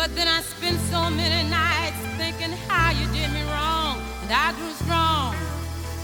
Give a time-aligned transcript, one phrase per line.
[0.00, 3.98] But then I spent so many nights thinking how you did me wrong.
[4.22, 5.34] And I grew strong.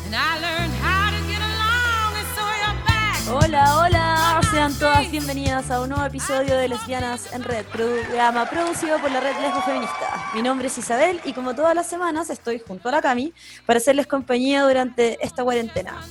[0.05, 2.13] And I learned how to get along.
[2.21, 3.17] And so you're back.
[3.27, 8.99] Hola, hola, sean todas bienvenidas a un nuevo episodio de Lesbianas en Red, programa producido
[8.99, 10.31] por la Red Lesbo Feminista.
[10.35, 13.33] Mi nombre es Isabel y como todas las semanas estoy junto a la Cami
[13.65, 16.03] para hacerles compañía durante esta cuarentena.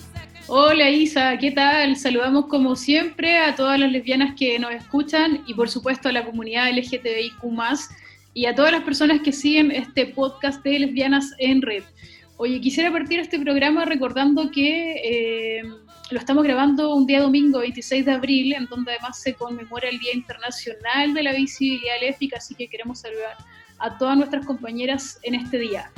[0.47, 1.97] Hola Isa, ¿qué tal?
[1.97, 6.23] Saludamos como siempre a todas las lesbianas que nos escuchan y por supuesto a la
[6.23, 7.43] comunidad LGTBIQ
[8.35, 11.83] y a todas las personas que siguen este podcast de Lesbianas en Red.
[12.37, 15.63] Oye, quisiera partir este programa recordando que eh,
[16.11, 19.97] lo estamos grabando un día domingo 26 de abril, en donde además se conmemora el
[19.97, 23.35] Día Internacional de la Visibilidad Lésbica, así que queremos saludar
[23.79, 25.91] a todas nuestras compañeras en este día.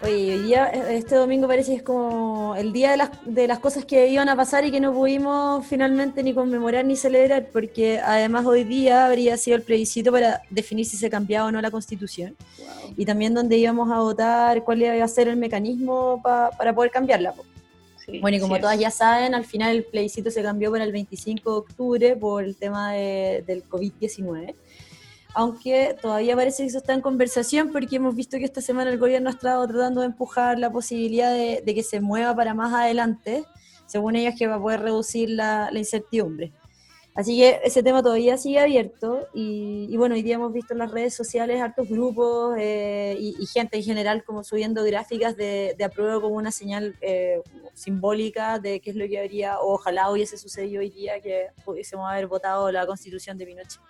[0.00, 3.58] Oye, hoy día, este domingo parece que es como el día de las, de las
[3.58, 7.98] cosas que iban a pasar y que no pudimos finalmente ni conmemorar ni celebrar, porque
[7.98, 11.72] además hoy día habría sido el plebiscito para definir si se cambiaba o no la
[11.72, 12.36] constitución.
[12.96, 17.34] Y también donde íbamos a votar cuál iba a ser el mecanismo para poder cambiarla.
[18.20, 21.50] bueno, y como todas ya saben, al final el plebiscito se cambió para el 25
[21.50, 24.54] de octubre por el tema de, del COVID-19
[25.38, 28.98] aunque todavía parece que eso está en conversación porque hemos visto que esta semana el
[28.98, 33.44] gobierno ha estado tratando de empujar la posibilidad de, que se mueva para más adelante,
[33.86, 36.50] según ellos que va a poder reducir la, incertidumbre.
[37.14, 40.90] Así que ese tema todavía sigue abierto y, bueno, hoy día hemos visto en las
[40.90, 46.20] redes sociales hartos grupos eh, y, gente en general como subiendo gráficas de, de apruebo
[46.20, 47.40] como una señal eh,
[47.74, 52.10] simbólica de qué es lo que habría, o ojalá hubiese sucedido hoy día que pudiésemos
[52.10, 53.80] haber votado la constitución de Pinochet.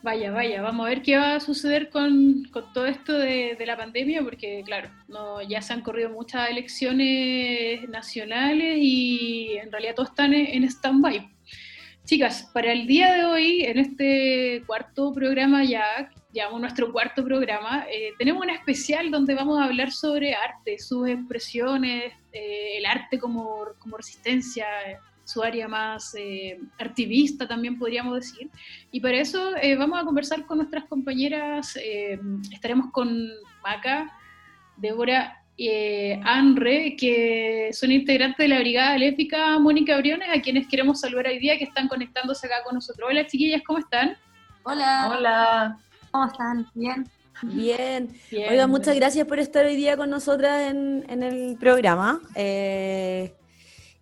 [0.00, 4.22] Vaya, vaya, vamos a ver qué va a suceder con, todo esto de, la pandemia,
[4.22, 10.34] porque claro, no, ya se han corrido muchas elecciones nacionales y en realidad todos están
[10.34, 11.28] en, stand-by.
[12.04, 17.84] Chicas, para el día de hoy, en este cuarto programa ya, llamamos nuestro cuarto programa,
[17.90, 23.18] eh, tenemos un especial donde vamos a hablar sobre arte, sus expresiones, eh, el arte
[23.18, 24.64] como, como resistencia,
[25.28, 28.48] su área más eh, activista también podríamos decir.
[28.90, 32.18] Y para eso eh, vamos a conversar con nuestras compañeras, eh,
[32.50, 33.28] estaremos con
[33.62, 34.10] Maca,
[34.78, 41.00] Débora y Anre, que son integrantes de la Brigada Léfica Mónica Briones, a quienes queremos
[41.00, 43.06] saludar hoy día, que están conectándose acá con nosotros.
[43.10, 44.16] Hola chiquillas, ¿cómo están?
[44.62, 45.10] Hola.
[45.10, 45.78] Hola.
[46.10, 46.66] ¿Cómo están?
[46.74, 47.06] Bien.
[47.42, 48.08] Bien.
[48.48, 52.18] Oiga, muchas gracias por estar hoy día con nosotras en, en el programa.
[52.34, 53.34] Eh,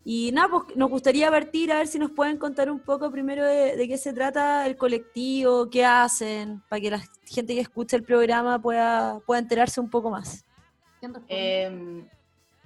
[0.09, 3.45] y nada, pues nos gustaría partir a ver si nos pueden contar un poco primero
[3.45, 8.05] de, qué se trata el colectivo, qué hacen, para que la gente que escucha el
[8.05, 10.45] programa pueda, pueda enterarse un poco más.
[11.27, 12.07] Eh,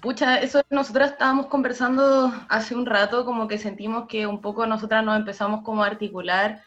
[0.03, 5.03] pucha, eso nosotras estábamos conversando hace un rato, como que sentimos que un poco nosotras
[5.03, 6.63] nos empezamos como a articular,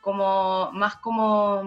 [0.00, 1.62] como más como,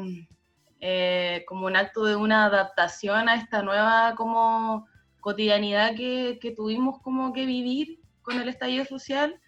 [0.81, 4.85] eh, como un acto de una adaptación a esta nueva como
[5.21, 9.39] cotidianidad que, que tuvimos como que vivir con el estallido social.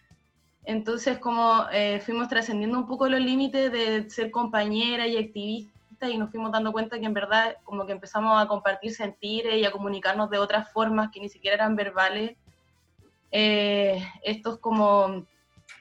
[0.63, 5.71] Entonces, como eh, fuimos trascendiendo un poco los límites de ser compañera y activista
[6.09, 9.65] y nos fuimos dando cuenta que en verdad como que empezamos a compartir sentires y
[9.65, 12.35] a comunicarnos de otras formas que ni siquiera eran verbales.
[13.31, 15.25] Eh, esto es como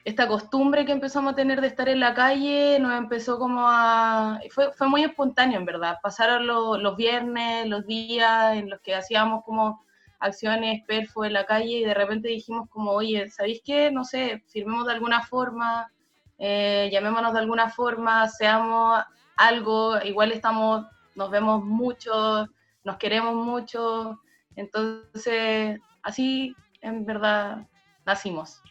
[0.03, 4.39] esta costumbre que empezamos a tener de estar en la calle nos empezó como a...
[4.51, 5.97] Fue, fue muy espontáneo, en verdad.
[6.01, 9.84] Pasaron los viernes, los días en los que hacíamos como
[10.19, 13.91] acciones perfo en la calle y de repente dijimos como, oye, ¿sabéis qué?
[13.91, 15.91] No sé, firmemos de alguna forma,
[16.37, 19.03] eh, llamémonos de alguna forma, seamos
[19.37, 22.47] algo, igual estamos, nos vemos mucho,
[22.83, 24.19] nos queremos mucho,
[24.55, 27.67] entonces así en verdad
[28.05, 28.61] nacimos.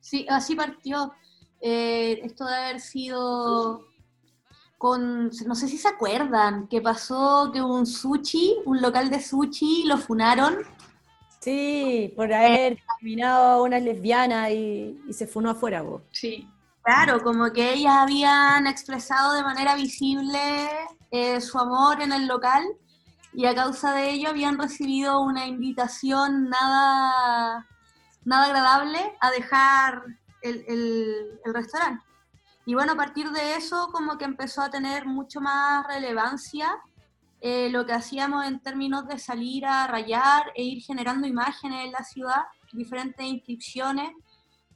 [0.00, 1.12] Sí, así partió
[1.60, 3.86] eh, esto de haber sido
[4.78, 9.84] con, no sé si se acuerdan, que pasó que un sushi, un local de sushi,
[9.84, 10.58] lo funaron
[11.46, 16.02] Sí, por haber terminado a una lesbiana y, se funó afuera vos.
[16.10, 16.50] Sí.
[16.82, 20.40] Claro, como que ellas habían expresado de manera visible
[21.12, 22.64] eh, su amor en el local
[23.32, 27.64] y a causa de ello habían recibido una invitación nada,
[28.24, 30.02] nada agradable a dejar
[30.42, 30.64] el,
[31.44, 32.04] el restaurante.
[32.66, 36.76] Y bueno, a partir de eso como que empezó a tener mucho más relevancia
[37.40, 41.92] eh, lo que hacíamos en términos de salir a rayar e ir generando imágenes en
[41.92, 42.42] la ciudad,
[42.72, 44.10] diferentes inscripciones,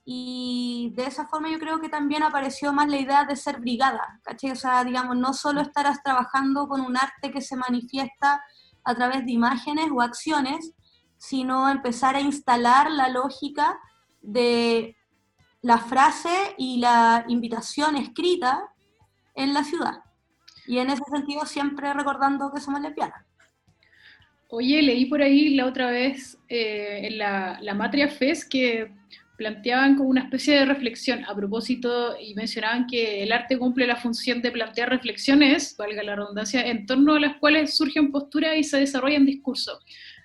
[0.04, 4.20] y de esa forma yo creo que también apareció más la idea de ser brigada,
[4.22, 4.52] ¿cachai?
[4.52, 8.42] O sea, digamos, no solo estarás trabajando con un arte que se manifiesta
[8.84, 10.72] a través de imágenes o acciones,
[11.18, 13.78] sino empezar a instalar la lógica
[14.22, 14.96] de
[15.62, 18.72] la frase y la invitación escrita
[19.34, 20.02] en la ciudad.
[20.66, 23.24] Y en ese sentido siempre recordando que somos lesbianas.
[24.48, 28.92] Oye, leí por ahí la otra vez eh, en la, la Matria Fest que
[29.36, 33.96] planteaban como una especie de reflexión a propósito y mencionaban que el arte cumple la
[33.96, 38.64] función de plantear reflexiones, valga la redundancia, en torno a las cuales surgen posturas y
[38.64, 39.78] se desarrollan discursos.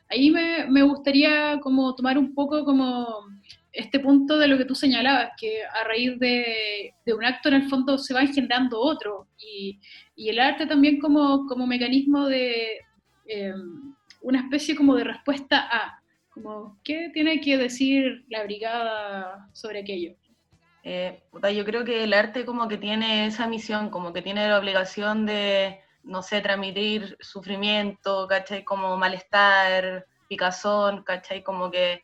[0.10, 3.26] Ahí me, me gustaría como tomar un poco como
[3.76, 7.70] este punto de lo que tú señalabas, que a raíz de, un acto en el
[7.70, 9.80] fondo se va engendrando otro, y,
[10.16, 12.80] el arte también como, mecanismo de
[13.28, 13.54] eh,
[14.22, 16.00] una especie como de respuesta a,
[16.30, 20.16] como, ¿qué tiene que decir la brigada sobre aquello?
[20.84, 21.24] Eh,
[21.54, 25.26] yo creo que el arte como que tiene esa misión, como que tiene la obligación
[25.26, 28.64] de, no sé, transmitir sufrimiento, ¿cachai?
[28.64, 31.44] Como malestar, picazón, ¿cachai?
[31.44, 32.04] Como que...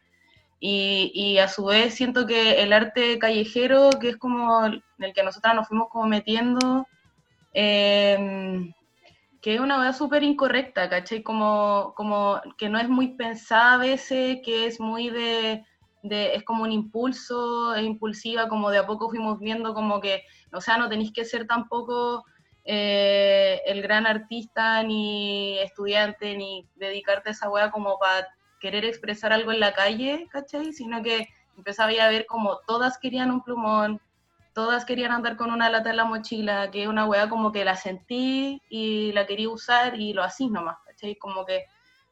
[0.63, 5.55] Y, a su vez siento que el arte callejero, que es como el que nosotras
[5.55, 6.87] nos fuimos como metiendo,
[7.53, 8.71] eh,
[9.41, 11.23] que es una verdad súper incorrecta, ¿cachai?
[11.23, 15.65] Como, como que no es muy pensada a veces, que es muy de,
[16.03, 20.23] de, es como un impulso, es impulsiva, como de a poco fuimos viendo como que,
[20.53, 22.23] o sea, no tenéis que ser tampoco
[22.65, 28.27] eh, el gran artista, ni estudiante, ni dedicarte a esa wea como para
[28.61, 30.71] querer expresar algo en la calle, ¿cachai?
[30.71, 31.27] Sino que
[31.57, 33.99] empezaba a ver como todas querían un plumón,
[34.53, 37.75] todas querían andar con una lata en la mochila, que una weá como que la
[37.75, 41.15] sentí y la quería usar y lo así nomás, ¿cachai?
[41.17, 41.65] Como que,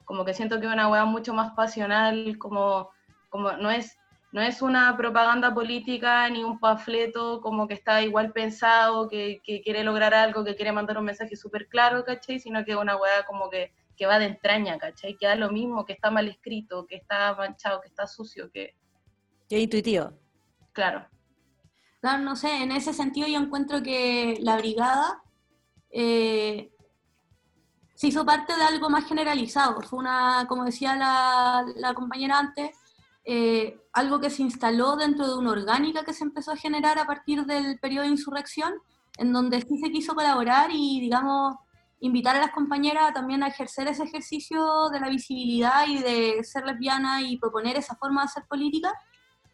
[0.04, 2.90] como que siento que es una weá mucho más pasional, como,
[3.30, 3.96] como no es
[4.32, 9.62] no es una propaganda política ni un panfleto como que está igual pensado, que, que
[9.62, 12.40] quiere lograr algo, que quiere mandar un mensaje súper claro, ¿cachai?
[12.40, 15.18] Sino que es una weá como que, que va de entraña, ¿cachai?
[15.18, 18.74] Que da lo mismo, que está mal escrito, que está manchado, que está sucio, que...
[19.50, 20.14] Que intuitivo.
[20.72, 21.06] Claro.
[22.02, 25.22] No, no sé, en ese sentido yo encuentro que la brigada
[25.92, 26.72] eh,
[27.94, 29.82] se hizo parte de algo más generalizado.
[29.82, 32.72] Fue una, como decía la, la compañera antes,
[33.26, 37.06] eh, algo que se instaló dentro de una orgánica que se empezó a generar a
[37.06, 38.76] partir del periodo de insurrección,
[39.18, 41.58] en donde sí se quiso colaborar y, digamos,
[42.00, 46.66] invitar a las compañeras también a ejercer ese ejercicio de la visibilidad y de ser
[46.66, 48.94] lesbiana y proponer esa forma de hacer política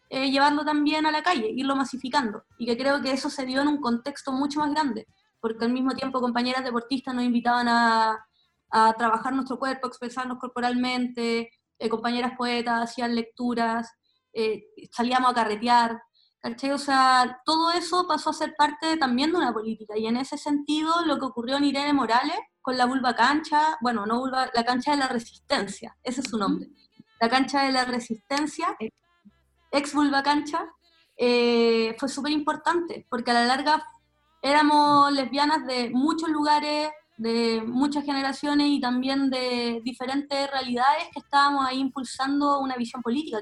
[0.08, 2.44] eh, llevando también a la calle, irlo masificando.
[2.58, 5.06] Y que creo que eso se dio en un contexto mucho más grande,
[5.40, 8.24] porque al mismo tiempo compañeras deportistas nos invitaban a,
[8.70, 13.92] a trabajar nuestro cuerpo, expresarnos corporalmente, eh, compañeras poetas hacían lecturas,
[14.32, 16.00] eh, salíamos a carretear,
[16.50, 16.70] ¿cachai?
[16.70, 20.38] O sea, todo eso pasó a ser parte también de una política, y en ese
[20.38, 24.64] sentido lo que ocurrió en Irene Morales con la vulva cancha, bueno, no vulva, la
[24.64, 26.68] cancha de la resistencia, ese es su nombre,
[27.20, 28.76] la cancha de la resistencia,
[29.72, 30.66] ex vulva cancha,
[31.16, 33.84] eh, fue súper importante, porque a la larga
[34.42, 41.66] éramos lesbianas de muchos lugares, de muchas generaciones y también de diferentes realidades que estábamos
[41.66, 43.40] ahí impulsando una visión política.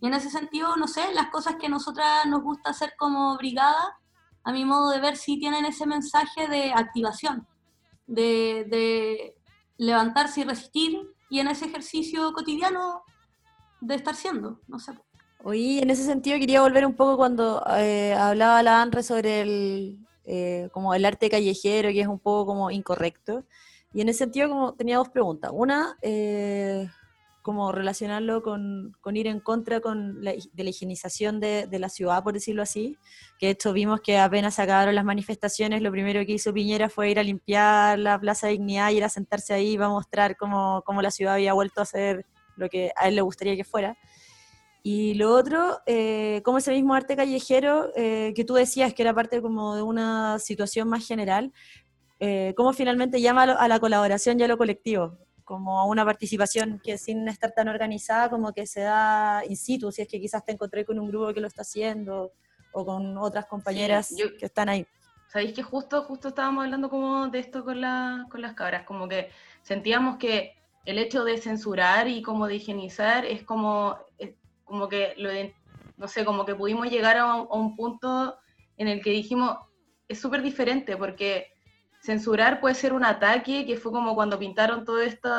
[0.00, 3.36] Y en ese sentido, no sé, las cosas que a nosotras nos gusta hacer como
[3.36, 3.98] brigada,
[4.42, 7.46] a mi modo de ver, sí tienen ese mensaje de activación,
[8.06, 9.36] de, de
[9.78, 13.02] levantarse y resistir, y en ese ejercicio cotidiano
[13.80, 14.92] de estar siendo, no sé.
[15.42, 19.98] Oye, en ese sentido quería volver un poco cuando eh, hablaba la Anre sobre el,
[20.24, 23.44] eh, como el arte callejero, que es un poco como incorrecto.
[23.92, 25.50] Y en ese sentido como tenía dos preguntas.
[25.52, 26.88] Una, eh,
[27.44, 31.90] como relacionarlo con, con, ir en contra con la, de la higienización de, de, la
[31.90, 32.96] ciudad, por decirlo así,
[33.38, 37.18] que esto vimos que apenas acabaron las manifestaciones, lo primero que hizo Piñera fue ir
[37.18, 41.02] a limpiar la Plaza de Dignidad y ir a sentarse ahí para mostrar cómo, cómo
[41.02, 42.24] la ciudad había vuelto a ser
[42.56, 43.94] lo que a él le gustaría que fuera.
[44.82, 49.14] Y lo otro, eh, como ese mismo arte callejero eh, que tú decías que era
[49.14, 51.52] parte como de una situación más general,
[52.20, 56.98] eh, cómo finalmente llama a la colaboración y a lo colectivo, como una participación que
[56.98, 60.52] sin estar tan organizada como que se da in situ, si es que quizás te
[60.52, 62.32] encontré con un grupo que lo está haciendo
[62.72, 64.86] o con otras compañeras sí, yo, que están ahí.
[65.28, 69.08] Sabéis que justo, justo estábamos hablando como de esto con, la, con las cabras, como
[69.08, 69.30] que
[69.62, 74.34] sentíamos que el hecho de censurar y como de higienizar es como, es
[74.64, 75.30] como que, lo,
[75.96, 78.38] no sé, como que pudimos llegar a un, a un punto
[78.76, 79.58] en el que dijimos,
[80.08, 81.53] es súper diferente porque
[82.04, 85.30] censurar puede ser un ataque, que fue como cuando pintaron todo esto,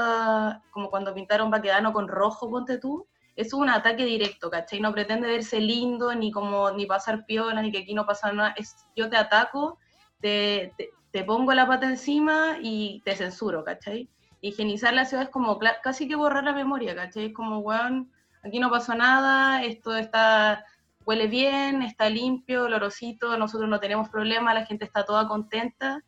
[0.71, 4.79] como cuando pintaron Baquedano con rojo, ponte tú, es un ataque directo, ¿cachai?
[4.79, 8.55] No pretende verse lindo, ni como, ni pasar piola, ni que aquí no pasa nada,
[8.57, 9.77] es yo te ataco,
[10.21, 14.09] te, te, te pongo la pata encima y te censuro, ¿cachai?
[14.41, 17.25] Higienizar la ciudad es como casi que borrar la memoria, ¿cachai?
[17.25, 18.11] Es como, weón,
[18.43, 20.65] aquí no pasó nada, esto está,
[21.05, 26.01] huele bien, está limpio, olorosito, nosotros no tenemos problema, la gente está toda contenta.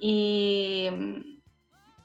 [0.00, 0.88] Y,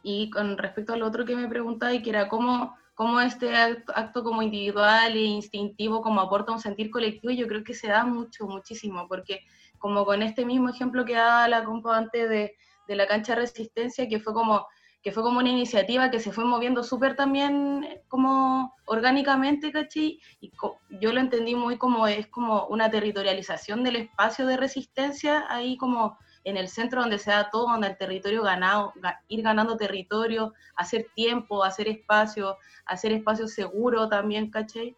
[0.04, 3.94] y con respecto al otro que me preguntaba, y que era cómo, cómo este acto,
[3.96, 8.06] acto, como individual e instintivo, como aporta un sentir colectivo, yo creo que se da
[8.06, 9.42] mucho, muchísimo, porque
[9.80, 12.56] como con este mismo ejemplo que daba la compa antes de,
[12.88, 14.68] de la cancha de resistencia, que fue como
[15.06, 20.20] que fue como una iniciativa que se fue moviendo súper también como orgánicamente, ¿cachai?
[20.42, 20.52] Y
[21.00, 26.18] yo lo entendí muy como es como una territorialización del espacio de resistencia ahí como
[26.46, 28.94] en el centro donde se da todo, donde el territorio ganado,
[29.28, 34.96] ir ganando territorio, hacer tiempo, hacer espacio, hacer espacio seguro también, ¿cachai?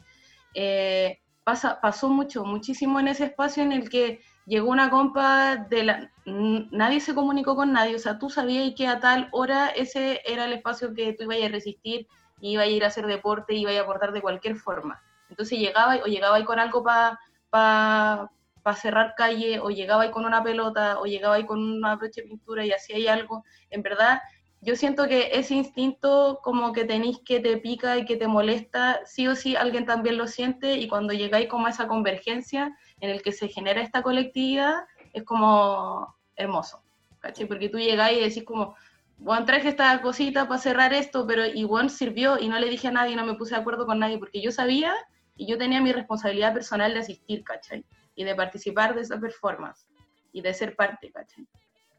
[0.54, 5.84] Eh, pasa, pasó mucho, muchísimo en ese espacio en el que llegó una compa de
[5.84, 6.12] la...
[6.26, 10.46] Nadie se comunicó con nadie, o sea, tú sabías que a tal hora ese era
[10.46, 12.08] el espacio que tú ibas a resistir,
[12.42, 15.02] iba a ir a hacer deporte, iba a aportar de cualquier forma.
[15.30, 18.32] Entonces llegaba o llegaba ahí con algo para pa,
[18.68, 22.22] pa cerrar calle, o llegaba ahí con una pelota, o llegaba ahí con una broche
[22.22, 23.46] de pintura y hacía ahí algo.
[23.70, 24.20] En verdad,
[24.60, 29.00] yo siento que ese instinto como que tenéis que te pica y que te molesta,
[29.06, 33.10] sí o sí alguien también lo siente y cuando llegáis como a esa convergencia en
[33.10, 34.84] el que se genera esta colectividad,
[35.14, 36.84] es como hermoso,
[37.20, 37.46] ¿cachai?
[37.46, 38.76] Porque tú llegáis y decís como,
[39.18, 42.92] bueno, traje esta cosita para cerrar esto, pero igual sirvió y no le dije a
[42.92, 44.94] nadie, no me puse de acuerdo con nadie, porque yo sabía
[45.38, 47.86] y yo tenía mi responsabilidad personal de asistir, ¿cachai?
[48.18, 49.88] Y de participar de esa performance
[50.34, 51.48] y de ser parte, ¿cachai?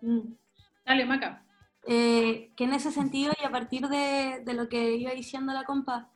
[0.03, 0.35] Mm.
[0.85, 1.43] Dale, Maca.
[1.87, 5.65] Eh, que en ese sentido y a partir de, de, lo que iba diciendo la
[5.65, 6.11] compa,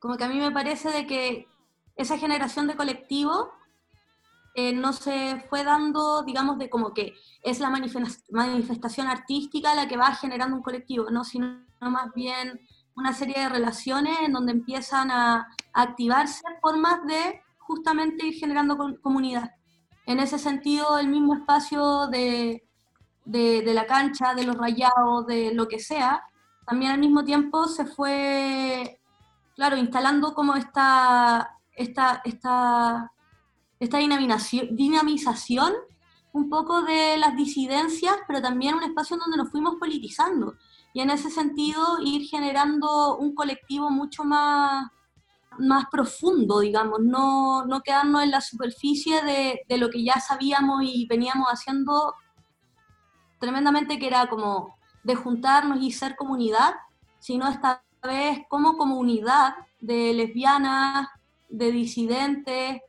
[0.00, 1.46] como que a mí me parece de que
[1.94, 3.52] esa generación de colectivo
[4.54, 9.96] eh, no se fue dando, digamos, de como que es la manifestación artística la que
[9.96, 11.24] va generando un colectivo, ¿no?
[11.24, 12.60] sino más bien
[12.96, 18.76] una serie de relaciones en donde empiezan a, a activarse formas de justamente ir generando
[19.00, 19.52] comunidad.
[20.06, 22.64] En ese sentido, el mismo espacio de,
[23.24, 26.24] de, la cancha, de los rayados, de lo que sea,
[26.66, 29.00] también al mismo tiempo se fue,
[29.54, 33.12] claro, instalando como esta, esta, esta,
[33.78, 35.72] esta dinamización
[36.32, 40.54] un poco de las disidencias, pero también un espacio donde nos fuimos politizando.
[40.92, 44.90] Y en ese sentido, ir generando un colectivo mucho más,
[45.58, 50.82] más profundo, digamos, no, no quedarnos en la superficie de, de, lo que ya sabíamos
[50.82, 52.14] y veníamos haciendo
[53.38, 56.74] tremendamente que era como de juntarnos y ser comunidad,
[57.18, 61.08] sino esta vez como comunidad de lesbianas,
[61.48, 62.80] de disidentes,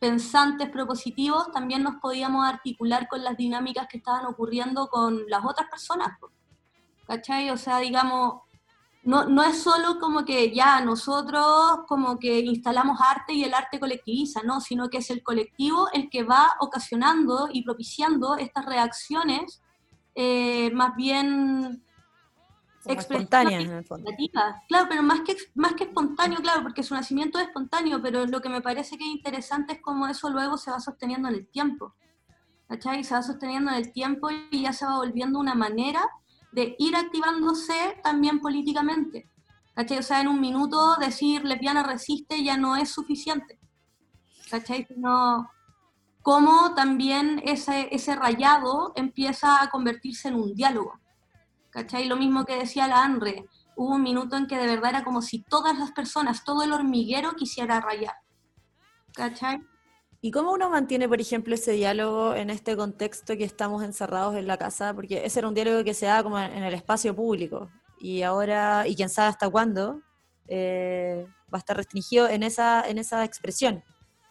[0.00, 5.68] pensantes propositivos, también nos podíamos articular con las dinámicas que estaban ocurriendo con las otras
[5.68, 6.18] personas.
[7.06, 7.50] ¿Cachai?
[7.50, 8.42] O sea, digamos,
[9.02, 13.80] no, no es solo como que ya nosotros como que instalamos arte y el arte
[13.80, 19.62] colectiviza, no, sino que es el colectivo el que va ocasionando y propiciando estas reacciones
[20.14, 21.82] eh, más bien
[22.84, 24.10] espontánea en el fondo.
[24.68, 28.40] Claro, pero más que, más que espontáneo, claro, porque su nacimiento es espontáneo, pero lo
[28.40, 31.48] que me parece que es interesante es cómo eso luego se va sosteniendo en el
[31.48, 31.94] tiempo.
[32.68, 33.02] ¿Cachai?
[33.02, 36.08] Se va sosteniendo en el tiempo y ya se va volviendo una manera
[36.52, 39.30] de ir activándose también políticamente.
[39.74, 39.98] ¿Cachai?
[39.98, 43.58] O sea, en un minuto decir lesbiana resiste ya no es suficiente.
[44.50, 44.84] ¿Cachai?
[44.86, 45.50] Sino
[46.22, 51.00] cómo también ese, ese rayado empieza a convertirse en un diálogo.
[51.70, 52.06] ¿Cachai?
[52.08, 55.22] Lo mismo que decía la Andre, hubo un minuto en que de verdad era como
[55.22, 58.16] si todas las personas, todo el hormiguero quisiera rayar.
[59.14, 59.60] ¿Cachai?
[60.22, 64.46] ¿Y cómo uno mantiene, por ejemplo, ese diálogo en este contexto que estamos encerrados en
[64.46, 64.92] la casa?
[64.92, 67.70] Porque ese era un diálogo que se daba como en el espacio público.
[67.98, 70.02] Y ahora, y quién sabe hasta cuándo,
[70.46, 73.82] eh, va a estar restringido en esa, en esa expresión.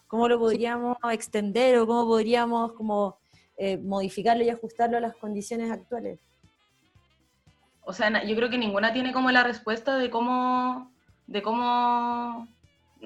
[0.05, 3.17] ¿Cómo lo podríamos extender o cómo podríamos como
[3.57, 6.19] eh, modificarlo y ajustarlo a las condiciones actuales?
[7.81, 10.91] O sea, yo creo que ninguna tiene como la respuesta de cómo,
[11.25, 12.47] de cómo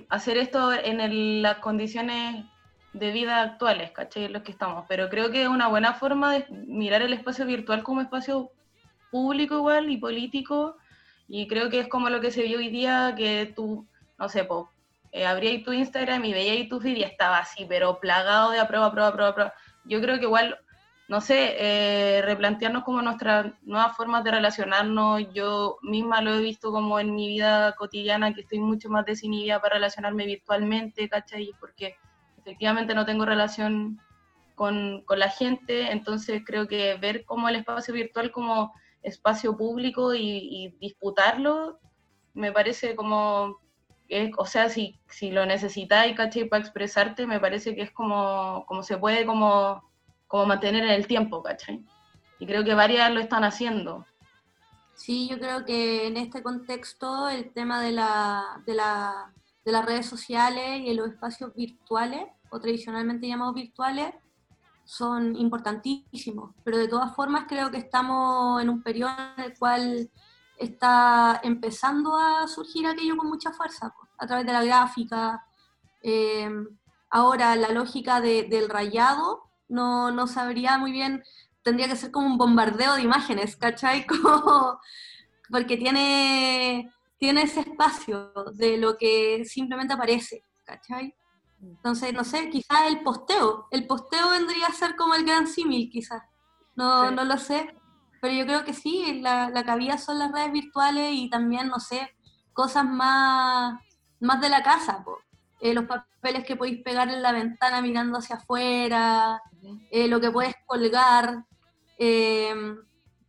[0.10, 2.46] hacer esto en las condiciones
[2.94, 4.26] de vida actuales, ¿cachai?
[4.26, 4.86] En los que estamos.
[4.88, 8.52] Pero creo que es una buena forma de mirar el espacio virtual como espacio
[9.12, 10.78] público igual y político.
[11.28, 13.88] Y creo que es como lo que se vio hoy día, que tú,
[14.20, 14.70] no sé, po,
[15.12, 18.88] eh, abría tu Instagram y veía tu feed y estaba así, pero plagado de aprueba,
[18.88, 19.54] aprueba, aprueba, aprueba.
[19.86, 20.58] Yo creo que igual,
[21.08, 25.34] no sé, eh, replantearnos como nuestras nuevas formas de relacionarnos.
[25.34, 29.62] Yo misma lo he visto como en mi vida cotidiana, que estoy mucho más desinhibida
[29.62, 31.52] para relacionarme virtualmente, ¿cachai?
[31.60, 31.96] Porque
[32.44, 34.00] efectivamente no tengo relación
[34.56, 40.14] con, con la gente, entonces creo que ver como el espacio virtual como espacio público
[40.14, 41.80] y, y disputarlo
[42.34, 43.62] me parece como
[44.38, 46.46] o sea, si, si lo necesitáis, ¿cachai?
[46.46, 49.90] Para expresarte, me parece que es como, como se puede como,
[50.28, 51.84] como mantener en el tiempo, ¿cachai?
[52.44, 54.06] y creo que varias lo están haciendo.
[54.96, 59.34] Sí, yo creo que en este contexto el tema de, la, de, la,
[59.66, 64.14] de las redes sociales y de los espacios virtuales, o tradicionalmente llamados virtuales,
[64.86, 70.10] son importantísimos, pero de todas formas creo que estamos en un periodo en el cual
[70.58, 75.46] está empezando a surgir aquello con mucha fuerza, a través de la gráfica.
[76.02, 76.50] Eh,
[77.10, 81.24] ahora, la lógica del rayado, no, no sabría muy bien,
[81.64, 84.06] tendría que ser como un bombardeo de imágenes, ¿cachai?
[85.50, 86.92] porque tiene,
[87.24, 91.16] tiene ese espacio de lo que simplemente aparece, ¿cachai?
[91.62, 95.90] Entonces, no sé, quizás el posteo, el posteo vendría a ser como el gran símil,
[95.90, 96.22] quizás,
[96.76, 97.74] no, no lo sé,
[98.20, 101.80] pero yo creo que sí, la, la cabida son las redes virtuales y también, no
[101.80, 102.14] sé,
[102.52, 103.80] cosas más,
[104.20, 105.06] más de la casa,
[105.62, 109.42] eh, los papeles que podéis pegar en la ventana mirando hacia afuera,
[109.92, 111.46] eh, lo que puedes colgar.
[111.98, 112.54] Eh,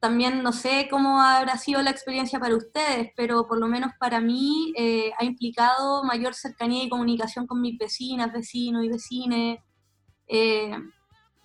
[0.04, 4.20] también no sé cómo habrá sido la experiencia para ustedes, pero por lo menos para
[4.20, 4.74] mí
[5.18, 9.60] ha implicado mayor cercanía y comunicación con mis vecinas, vecinos y vecines.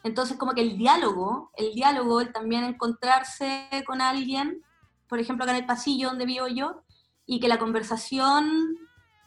[0.04, 4.62] Entonces, como que el diálogo, el diálogo, el también encontrarse con alguien,
[5.08, 6.84] por ejemplo, acá en el pasillo donde vivo yo,
[7.26, 8.76] y que la conversación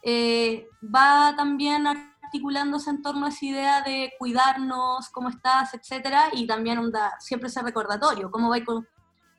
[0.02, 6.46] eh, va también articulándose en torno a esa idea de cuidarnos, cómo estás, etcétera, y
[6.46, 8.64] también onda, siempre ese recordatorio, cómo vais,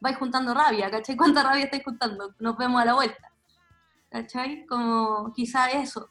[0.03, 1.15] vais juntando rabia, ¿cachai?
[1.21, 2.35] ¿Cuánta rabia estáis juntando?
[2.39, 3.31] Nos vemos a la vuelta,
[4.09, 4.65] ¿cachai?
[4.67, 6.09] Como quizá eso.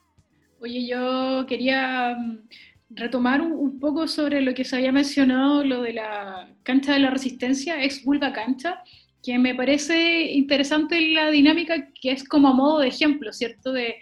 [0.61, 2.49] Oye, yo quería mm,
[2.91, 7.11] retomar un, poco sobre lo que se había mencionado, lo de la cancha de la
[7.11, 8.83] resistencia, ex vulva cancha,
[9.23, 13.73] que me parece interesante la dinámica que es como a modo de ejemplo, ¿cierto?
[13.73, 13.97] De,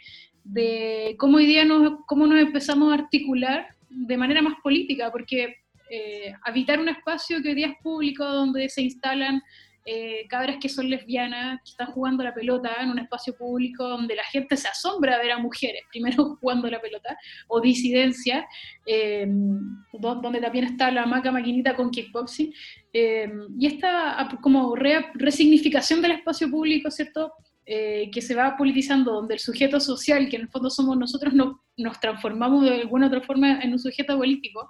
[0.44, 5.56] de cómo hoy día nos, cómo nos empezamos a articular de manera más política, porque
[5.90, 9.42] eh, habitar un espacio que hoy día es público, donde se instalan
[9.86, 14.14] eh, cabras que son lesbianas, que están jugando la pelota en un espacio público donde
[14.14, 17.16] la gente se asombra de ver a mujeres, primero jugando la pelota,
[17.48, 18.46] o disidencia,
[18.84, 19.26] eh,
[19.92, 22.52] donde también está la maca maquinita con kickboxing,
[22.92, 24.74] eh, y esta como
[25.14, 27.32] resignificación del espacio público, ¿cierto?
[27.64, 31.62] que se va politizando, donde el sujeto social, que en el fondo somos nosotros, no,
[31.76, 34.68] nos transformamos de alguna otra forma en un sujeto político,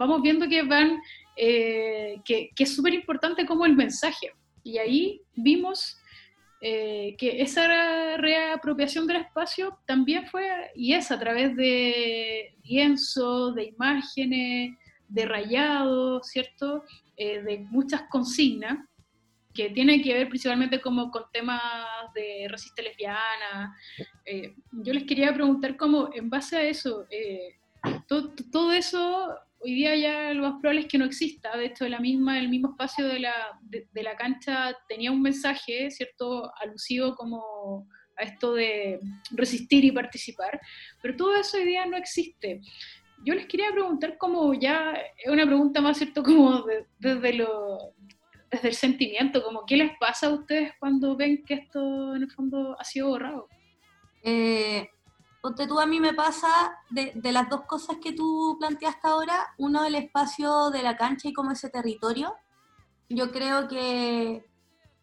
[0.00, 0.98] vamos viendo que van,
[1.36, 4.32] que, que es súper importante como el mensaje,
[4.70, 5.98] y ahí vimos
[6.60, 13.64] eh, que esa reapropiación del espacio también fue y es a través de lienzo, de
[13.64, 14.76] imágenes,
[15.08, 16.84] de rayados, ¿cierto?
[17.16, 18.78] Eh, de muchas consignas
[19.52, 21.62] que tienen que ver principalmente como con temas
[22.14, 23.76] de resiste lesbiana.
[24.24, 27.06] Eh, yo les quería preguntar cómo, en base a eso,
[28.06, 31.56] todo, eso hoy día ya lo más probable es que no exista.
[31.56, 35.90] De hecho, la misma, el mismo espacio de la, de, la cancha tenía un mensaje,
[35.90, 40.60] ¿cierto?, alusivo como a esto de resistir y participar,
[41.00, 42.60] pero todo eso hoy día no existe.
[43.24, 46.64] Yo les quería preguntar como ya, es una pregunta más, ¿cierto?, como
[46.98, 47.94] desde, lo,
[48.50, 52.30] desde el sentimiento, como qué les pasa a ustedes cuando ven que esto en el
[52.30, 53.48] fondo ha sido borrado.
[54.22, 54.88] Eh,
[55.40, 59.84] Ponte tú, a mí me pasa de, las dos cosas que tú planteaste ahora, uno
[59.84, 62.34] el espacio de la cancha y como ese territorio.
[63.08, 64.44] Yo creo que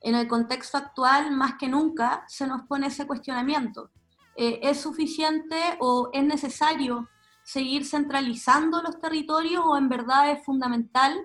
[0.01, 3.89] en el contexto actual, más que nunca, se nos pone ese cuestionamiento.
[4.35, 7.09] Eh, ¿Es suficiente o es necesario
[7.43, 11.17] seguir centralizando los territorios o en verdad es fundamental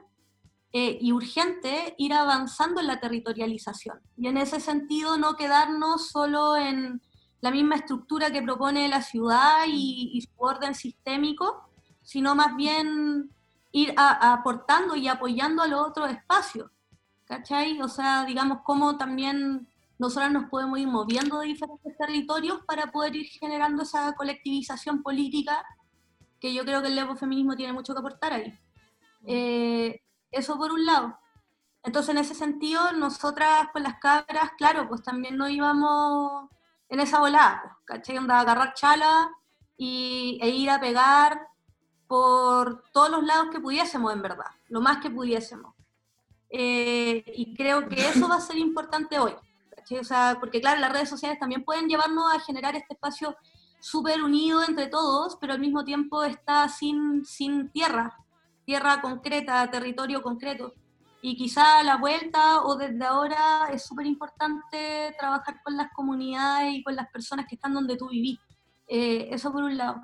[0.73, 4.01] eh, y urgente ir avanzando en la territorialización?
[4.17, 7.03] Y en ese sentido no quedarnos solo en
[7.43, 11.69] la misma estructura que propone la ciudad y, su orden sistémico,
[12.01, 13.31] sino más bien
[13.73, 16.71] ir aportando y apoyando a los otros espacios.
[17.27, 17.81] ¿Cachai?
[17.83, 23.17] O sea, digamos, cómo también nosotros nos podemos ir moviendo de diferentes territorios para poder
[23.17, 25.65] ir generando esa colectivización política
[26.39, 28.57] que yo creo que el feminismo tiene mucho que aportar ahí.
[29.27, 30.01] Eh,
[30.31, 31.19] eso por un lado.
[31.83, 36.52] Entonces, en ese sentido, nosotras con las cabras, claro, pues también no íbamos
[36.93, 38.19] en esa volada, ¿cachai?
[38.19, 39.31] Onda, agarrar chala
[39.79, 41.49] y, e ir a pegar
[42.07, 45.75] por todos los lados que pudiésemos, en verdad, lo más que pudiésemos.
[46.51, 49.33] Eh, y creo que eso va a ser importante hoy,
[49.75, 50.01] ¿cachai?
[50.01, 53.35] O sea, porque claro, las redes sociales también pueden llevarnos a generar este espacio
[53.81, 58.19] súper unido entre todos, pero al mismo tiempo está sin, sin tierra,
[58.67, 60.75] tierra concreta, territorio concreto.
[61.25, 66.75] Y quizá a la vuelta o desde ahora es súper importante trabajar con las comunidades
[66.75, 68.41] y con las personas que están donde tú vivís.
[68.89, 70.03] Eh, eso por un lado.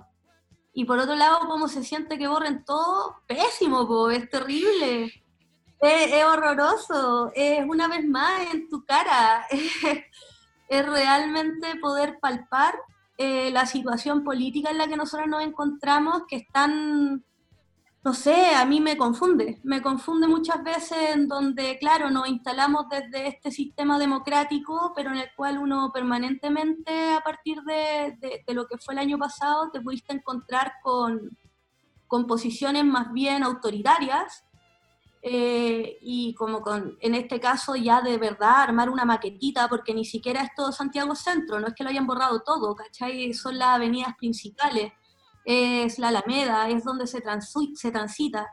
[0.73, 5.13] Y por otro lado, cómo se siente que borren todo, pésimo, es terrible.
[5.81, 9.45] es, horroroso, es una vez más en tu cara,
[10.69, 12.79] es, realmente poder palpar
[13.17, 17.25] eh, la situación política en la que nosotros nos encontramos, que están
[18.05, 22.89] no sé, a mí me confunde, me confunde muchas veces en donde, claro, nos instalamos
[22.89, 28.79] desde este sistema democrático, pero en el cual uno permanentemente, a partir de, lo que
[28.79, 31.37] fue el año pasado, te pudiste encontrar con,
[32.07, 34.45] con posiciones más bien autoritarias,
[35.21, 40.05] eh, y como con, en este caso ya de verdad armar una maquetita, porque ni
[40.05, 43.35] siquiera es todo Santiago Centro, no es que lo hayan borrado todo, ¿cachai?
[43.35, 44.93] Son las avenidas principales
[45.49, 47.23] es la Alameda, es donde se,
[47.75, 48.47] se transita.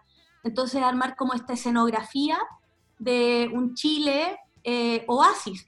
[0.45, 2.39] Entonces armar como esta escenografía
[2.97, 5.67] de un Chile eh, oasis,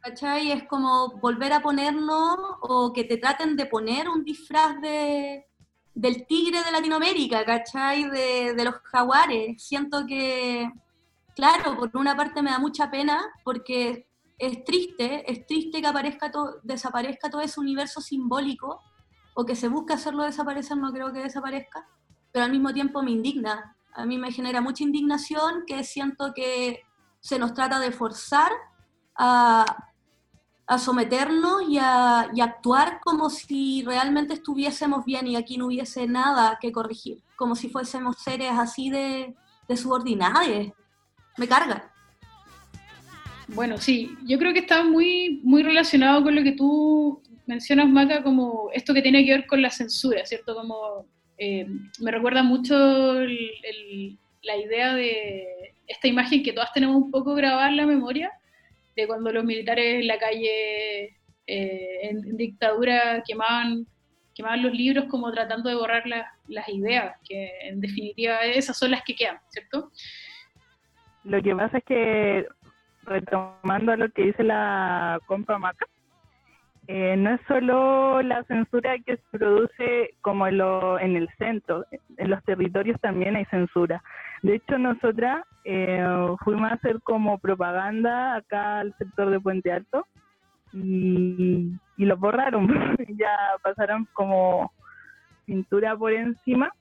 [0.00, 0.52] ¿cachai?
[0.52, 5.46] Es como volver a ponernos o que te traten de poner un disfraz de,
[5.94, 8.08] del tigre de Latinoamérica, ¿cachai?
[8.08, 9.60] De, de los jaguares.
[9.60, 10.70] Siento que,
[11.34, 14.06] claro, por una parte me da mucha pena porque
[14.38, 16.30] es triste, es triste que aparezca
[16.62, 18.80] desaparezca todo ese universo simbólico
[19.40, 21.86] o que se busque hacerlo desaparecer, no creo que desaparezca,
[22.32, 23.76] pero al mismo tiempo me indigna.
[23.94, 26.82] A mí me genera mucha indignación que siento que
[27.20, 28.50] se nos trata de forzar
[29.14, 29.64] a,
[30.76, 36.72] someternos y a, actuar como si realmente estuviésemos bien y aquí no hubiese nada que
[36.72, 39.36] corregir, como si fuésemos seres así de,
[39.68, 40.48] de subordinados.
[41.36, 41.92] Me carga.
[43.46, 48.22] Bueno, sí, yo creo que está muy, muy relacionado con lo que tú mencionas, Maca,
[48.22, 50.54] como esto que tiene que ver con la censura, ¿cierto?
[50.54, 51.06] Como
[51.38, 51.66] eh,
[52.00, 57.76] me recuerda mucho la idea de esta imagen que todas tenemos un poco grabada en
[57.78, 58.30] la memoria,
[58.94, 63.86] de cuando los militares en la calle, eh, en, dictadura, quemaban,
[64.34, 69.02] quemaban los libros como tratando de borrar las ideas, que en definitiva esas son las
[69.02, 69.90] que quedan, ¿cierto?
[71.24, 72.46] Lo que pasa es que,
[73.04, 75.86] retomando lo que dice la compa Maca,
[76.90, 82.30] eh, no es solo la censura que se produce como lo, en el centro, en
[82.30, 84.02] los territorios también hay censura.
[84.40, 86.02] De hecho, nosotras eh,
[86.42, 90.06] fuimos a hacer como propaganda acá al sector de Puente Alto
[90.72, 92.66] y, y lo borraron,
[93.18, 94.72] ya pasaron como
[95.44, 96.72] pintura por encima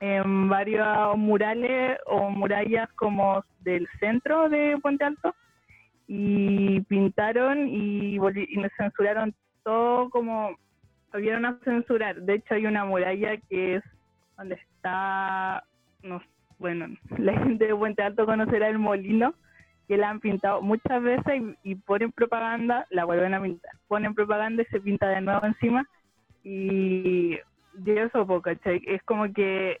[0.00, 5.34] en varios murales o murallas como del centro de Puente Alto
[6.14, 10.54] y pintaron y, y nos censuraron todo como
[11.10, 12.20] volvieron a censurar.
[12.20, 13.84] De hecho, hay una muralla que es
[14.36, 15.64] donde está,
[16.02, 16.20] no,
[16.58, 19.34] bueno, la gente de Puente Alto conocerá el molino,
[19.88, 23.72] que la han pintado muchas veces y, ponen propaganda, la vuelven a pintar.
[23.88, 25.88] Ponen propaganda y se pinta de nuevo encima.
[26.44, 27.38] Y,
[27.86, 28.82] y eso, ¿cachai?
[28.86, 29.78] Es como que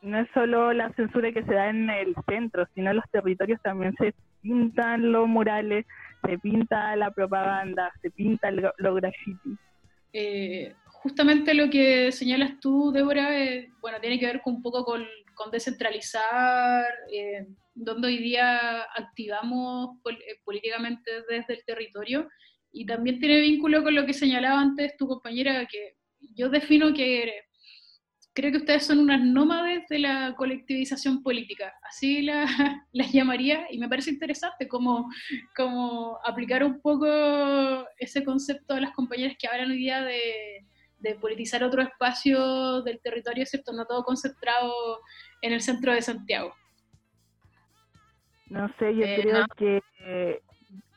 [0.00, 3.94] no es solo la censura que se da en el centro, sino los territorios también
[3.98, 4.14] se
[4.46, 5.84] pintan los murales,
[6.24, 9.56] se pinta la propaganda, se pinta los graffiti.
[10.12, 14.84] Eh, justamente lo que señalas tú, Débora, eh, bueno, tiene que ver con, un poco
[14.84, 15.04] con,
[15.52, 19.98] descentralizar, eh, donde hoy día activamos
[20.44, 22.28] políticamente desde el territorio,
[22.72, 25.96] y también tiene vínculo con lo que señalaba antes tu compañera, que
[26.34, 27.42] yo defino que
[28.36, 32.44] creo que ustedes son unas nómades de la colectivización política, así la,
[32.92, 35.08] las llamaría, y me parece interesante cómo,
[36.22, 37.06] aplicar un poco
[37.98, 40.62] ese concepto a las compañeras que hablan hoy día de,
[41.20, 43.72] politizar otro espacio del territorio, ¿cierto?
[43.72, 44.72] No todo concentrado
[45.40, 46.52] en el centro de Santiago.
[48.48, 50.42] No sé, yo eh, creo que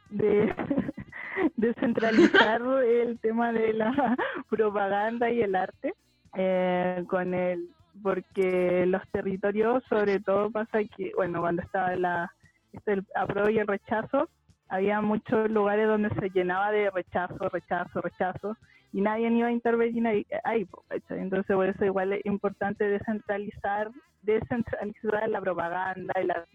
[0.10, 0.56] de
[1.58, 4.17] descentralizar el tema de la
[4.49, 5.93] propaganda y el arte
[6.35, 7.69] eh, con el
[8.01, 12.31] porque los territorios sobre todo pasa que bueno cuando estaba la
[12.71, 14.29] este, el apruebo y el rechazo
[14.69, 18.57] había muchos lugares donde se llenaba de rechazo rechazo rechazo
[18.91, 20.67] y nadie iba a intervenir ahí, ahí
[21.09, 26.45] entonces por eso igual es importante descentralizar descentralizar la propaganda y la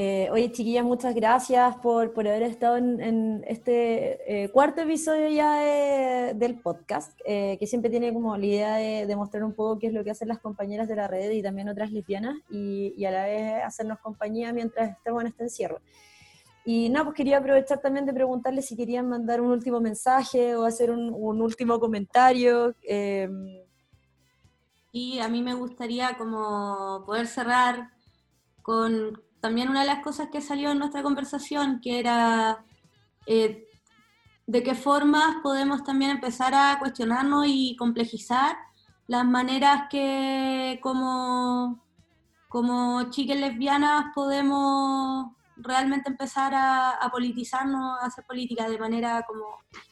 [0.00, 6.34] eh, oye, chiquillas, muchas gracias por, por haber estado en, este eh, cuarto episodio ya
[6.34, 9.92] del podcast, eh, que siempre tiene como la idea de, mostrar un poco qué es
[9.92, 13.24] lo que hacen las compañeras de la red y también otras lesbianas, y, a la
[13.24, 15.80] vez hacernos compañía mientras estemos en este encierro.
[16.64, 20.64] Y nada, pues quería aprovechar también de preguntarles si querían mandar un último mensaje o
[20.64, 22.72] hacer un, un último comentario.
[24.92, 27.90] Y a mí me gustaría como poder cerrar
[28.62, 32.64] con también una de las cosas que salió en nuestra conversación, que era
[33.26, 33.66] eh,
[34.46, 38.56] de qué formas podemos también empezar a cuestionarnos y complejizar
[39.06, 41.84] las maneras que como
[42.48, 49.44] como chicas lesbianas podemos realmente empezar a, a, politizarnos, a hacer política de manera como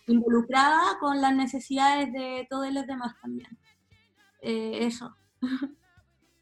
[0.06, 3.58] involucrada con las necesidades de todos los demás también.
[4.40, 5.14] Eh, eso.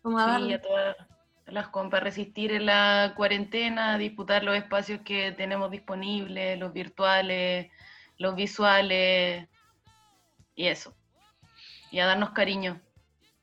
[0.02, 0.96] como a sí, a todas
[1.46, 7.70] las compas, resistir en la cuarentena, disputar los espacios que tenemos disponibles, los virtuales,
[8.18, 9.48] los visuales,
[10.56, 10.94] y eso.
[11.90, 12.80] Y a darnos cariño.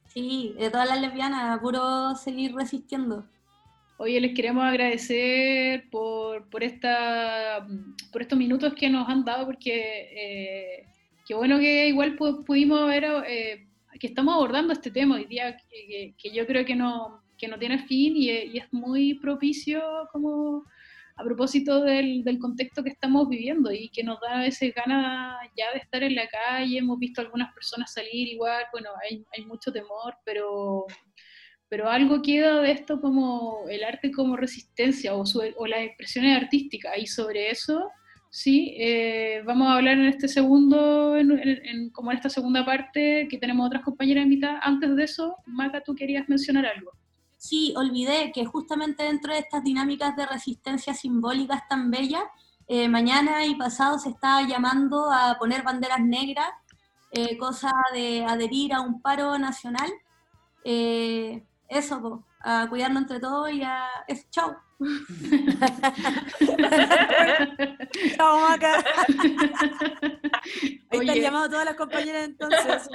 [0.08, 3.26] Sí, de todas las lesbianas, puro seguir resistiendo.
[3.98, 7.66] Oye, les queremos agradecer por, por, esta,
[8.12, 10.88] por estos minutos que nos han dado, porque eh,
[11.26, 13.68] qué bueno que igual pudimos ver eh,
[14.00, 17.58] que estamos abordando este tema hoy día, que, que, yo creo que no, que no
[17.58, 20.64] tiene fin y, y, es muy propicio como
[21.16, 25.72] a propósito del, contexto que estamos viviendo y que nos da a veces ganas ya
[25.74, 29.72] de estar en la calle, hemos visto algunas personas salir igual, bueno, hay, hay mucho
[29.72, 30.86] temor, pero
[31.70, 35.24] pero algo queda de esto como el arte como resistencia o,
[35.56, 36.98] o las expresiones artísticas.
[36.98, 37.90] Y sobre eso
[38.30, 41.16] sí eh, vamos a hablar en este segundo
[41.94, 44.60] como en esta segunda parte que tenemos otras compañeras invitadas.
[44.64, 46.92] Antes de eso Maca tú querías mencionar algo
[47.42, 52.22] sí olvidé que justamente dentro de estas dinámicas de resistencia simbólicas tan bellas
[52.68, 56.50] eh, mañana y pasado se está llamando a poner banderas negras
[57.10, 59.92] eh, cosa de adherir a un paro nacional
[60.64, 63.88] eh, eso, a cuidarnos entre todos y a...
[64.08, 64.56] Es, chao.
[68.18, 68.84] chao, Maca.
[70.92, 72.90] Ahí están llamando todas las compañeras entonces.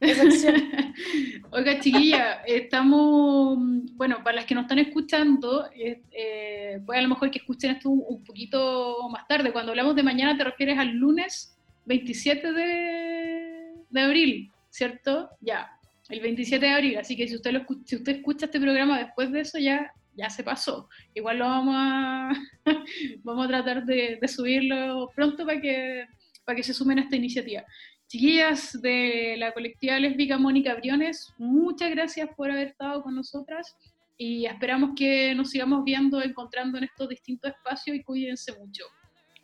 [1.50, 3.58] Oiga, chiquilla, estamos,
[3.94, 7.90] bueno, para las que nos están escuchando, eh, pues a lo mejor que escuchen esto
[7.90, 9.52] un, poquito más tarde.
[9.52, 15.28] Cuando hablamos de mañana, te refieres al lunes 27 de, de abril, ¿cierto?
[15.40, 15.70] Ya,
[16.08, 19.30] el 27 de abril, así que si usted, lo, si usted escucha este programa después
[19.30, 20.88] de eso, ya, ya se pasó.
[21.14, 22.32] Igual lo vamos a,
[23.22, 26.06] vamos a tratar de, subirlo pronto para que,
[26.44, 27.64] para que se sumen a esta iniciativa.
[28.10, 33.76] Chiquillas de la colectiva lésbica Mónica Briones, muchas gracias por haber estado con nosotras
[34.16, 38.82] y esperamos que nos sigamos viendo, encontrando en estos distintos espacios y cuídense mucho.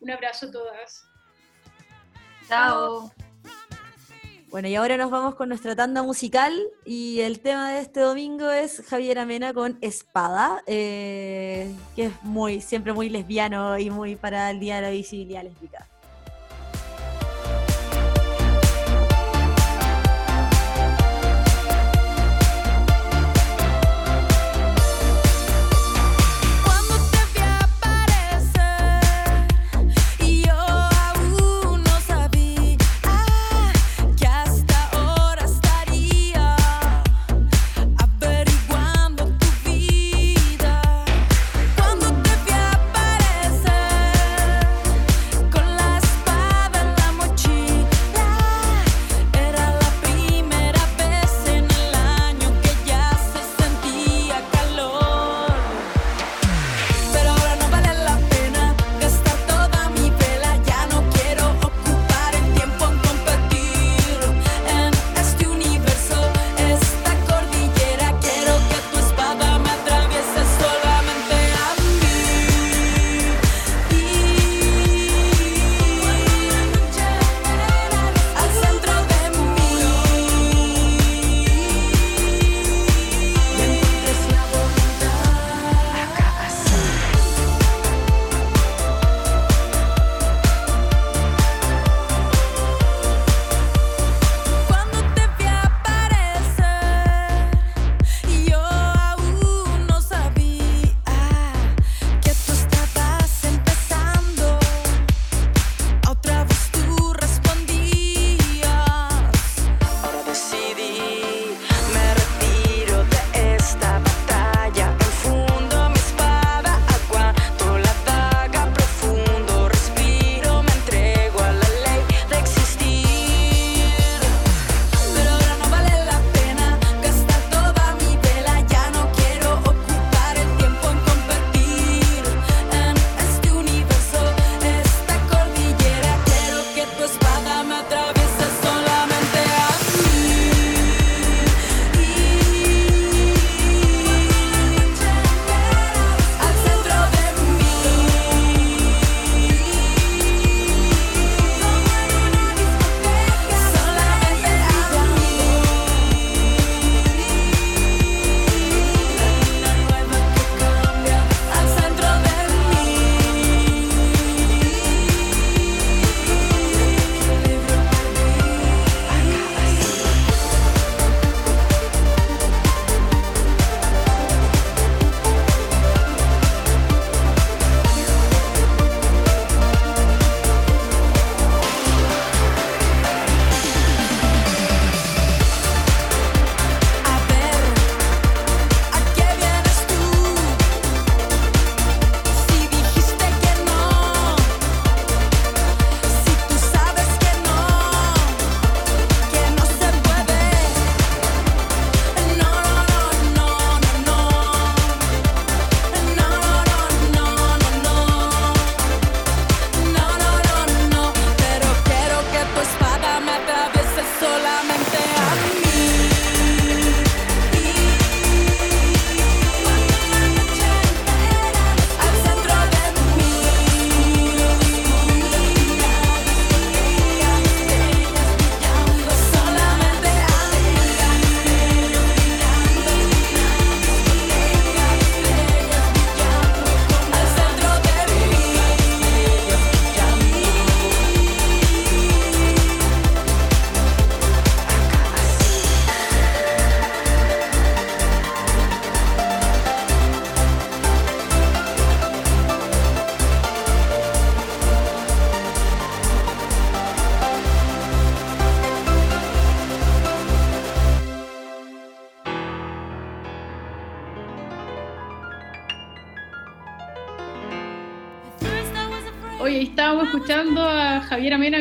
[0.01, 1.07] Un abrazo a todas.
[2.49, 3.09] Chao.
[4.49, 6.53] Bueno, y ahora nos vamos con nuestra tanda musical
[6.83, 12.59] y el tema de este domingo es Javier Amena con Espada, eh, que es muy,
[12.59, 15.87] siempre muy lesbiano y muy para el Día de la Visibilidad Lésbica.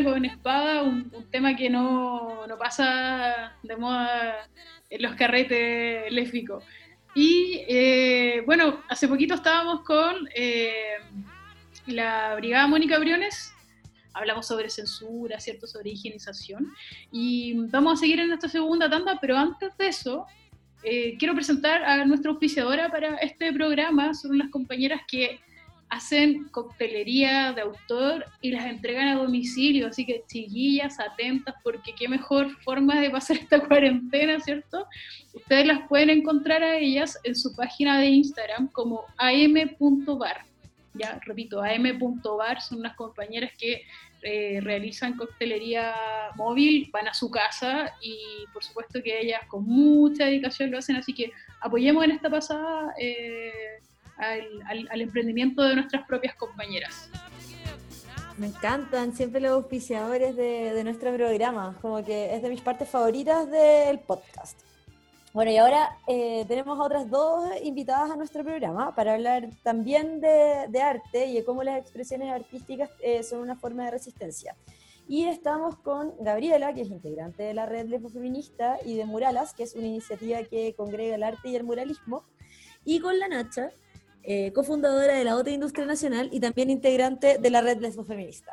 [0.05, 4.49] Con Espada, un, un tema que no, no, pasa de moda
[4.91, 6.65] en los carretes lésbicos.
[7.15, 10.97] Y eh, bueno, hace poquito estábamos con eh,
[11.87, 13.55] la Brigada Mónica Briones,
[14.13, 15.69] hablamos sobre censura, ¿cierto?
[15.69, 16.73] Sobre higienización.
[17.13, 20.27] Y vamos a seguir en esta segunda tanda, pero antes de eso,
[20.83, 24.15] eh, quiero presentar a nuestra auspiciadora para este programa.
[24.15, 25.39] Son unas compañeras que
[25.89, 32.09] hacen coctelería de autor y las entregan a domicilio, así que chiquillas, atentas, porque qué
[32.09, 34.87] mejor forma de pasar esta cuarentena, ¿cierto?
[35.33, 40.45] Ustedes las pueden encontrar a ellas en su página de Instagram como am.bar.
[40.95, 43.83] Ya, repito, am.bar son unas compañeras que
[44.23, 45.95] eh, realizan coctelería
[46.37, 50.97] móvil, van a su casa y por supuesto que ellas con mucha dedicación lo hacen,
[50.97, 52.95] así que apoyemos en esta pasada.
[52.99, 53.53] Eh,
[54.17, 57.11] al, emprendimiento de nuestras propias compañeras.
[58.39, 62.89] Me encantan siempre los auspiciadores de, de nuestro programa, como que es de mis partes
[62.89, 64.61] favoritas del podcast.
[65.37, 70.19] Bueno, y ahora eh, tenemos a otras dos invitadas a nuestro programa para hablar también
[70.19, 74.57] de, arte y de cómo las expresiones artísticas eh, son una forma de resistencia.
[75.07, 79.65] Y estamos con Gabriela, que es integrante de la red Feminista, y de Muralas, que
[79.65, 82.25] es una iniciativa que congrega el arte y el muralismo,
[82.87, 83.73] y con la Nacha,
[84.27, 88.53] eh, cofundadora de la OTA Industria Nacional y también integrante de la red Lesbo Feminista.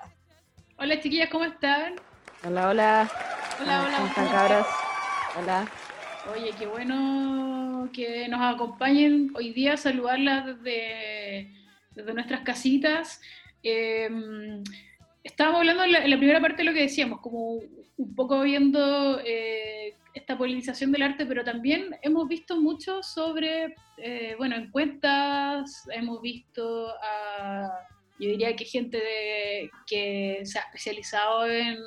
[0.78, 1.96] Hola chiquillas, ¿cómo están?
[2.46, 3.12] Hola, hola.
[3.60, 3.98] Hola, hola.
[3.98, 4.68] ¿Cómo están cabras?
[5.36, 5.72] Hola.
[6.32, 11.52] Oye, qué bueno que nos acompañen hoy día, saludarlas desde,
[11.92, 13.20] desde nuestras casitas.
[13.64, 14.64] Em,
[15.24, 17.60] estábamos hablando en la, primera parte de lo que decíamos, como
[17.98, 24.36] un poco viendo eh, esta politización del arte, pero también hemos visto mucho sobre, eh,
[24.38, 27.70] bueno, en cuentas, hemos visto a,
[28.20, 29.00] yo diría que gente
[29.88, 31.78] que se ha especializado en,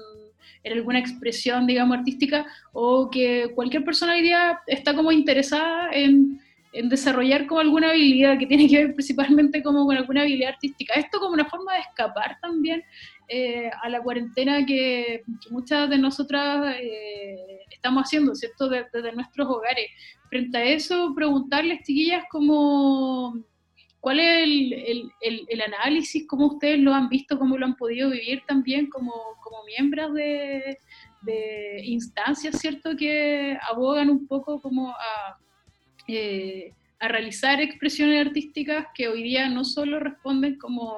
[0.64, 4.33] alguna expresión, digamos, artística, o que cualquier persona hoy
[4.66, 6.41] está como interesada en,
[6.72, 10.95] en desarrollar como alguna habilidad que tiene que ver principalmente como con alguna habilidad artística.
[10.95, 12.83] Esto como una forma de escapar también
[13.29, 18.68] eh, a la cuarentena que, muchas de nosotras eh, estamos haciendo, ¿cierto?
[18.68, 19.87] Desde, nuestros hogares.
[20.29, 23.35] Frente a eso, preguntarles, chiquillas, como,
[24.01, 26.27] ¿cuál es el, el, el, análisis?
[26.29, 27.39] ¿Cómo ustedes lo han visto?
[27.39, 29.12] ¿Cómo lo han podido vivir también como,
[29.43, 30.79] como miembros de,
[31.22, 32.97] de instancias, ¿cierto?
[32.97, 35.39] Que abogan un poco como a...
[36.09, 40.97] Eh, a realizar expresiones artísticas que hoy día no solo responden como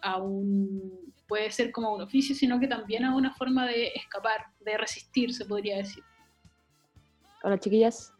[0.00, 1.03] a un
[1.34, 5.34] puede ser como un oficio, sino que también a una forma de escapar, de resistir,
[5.34, 6.04] se podría decir.
[7.42, 8.12] Hola chiquillas.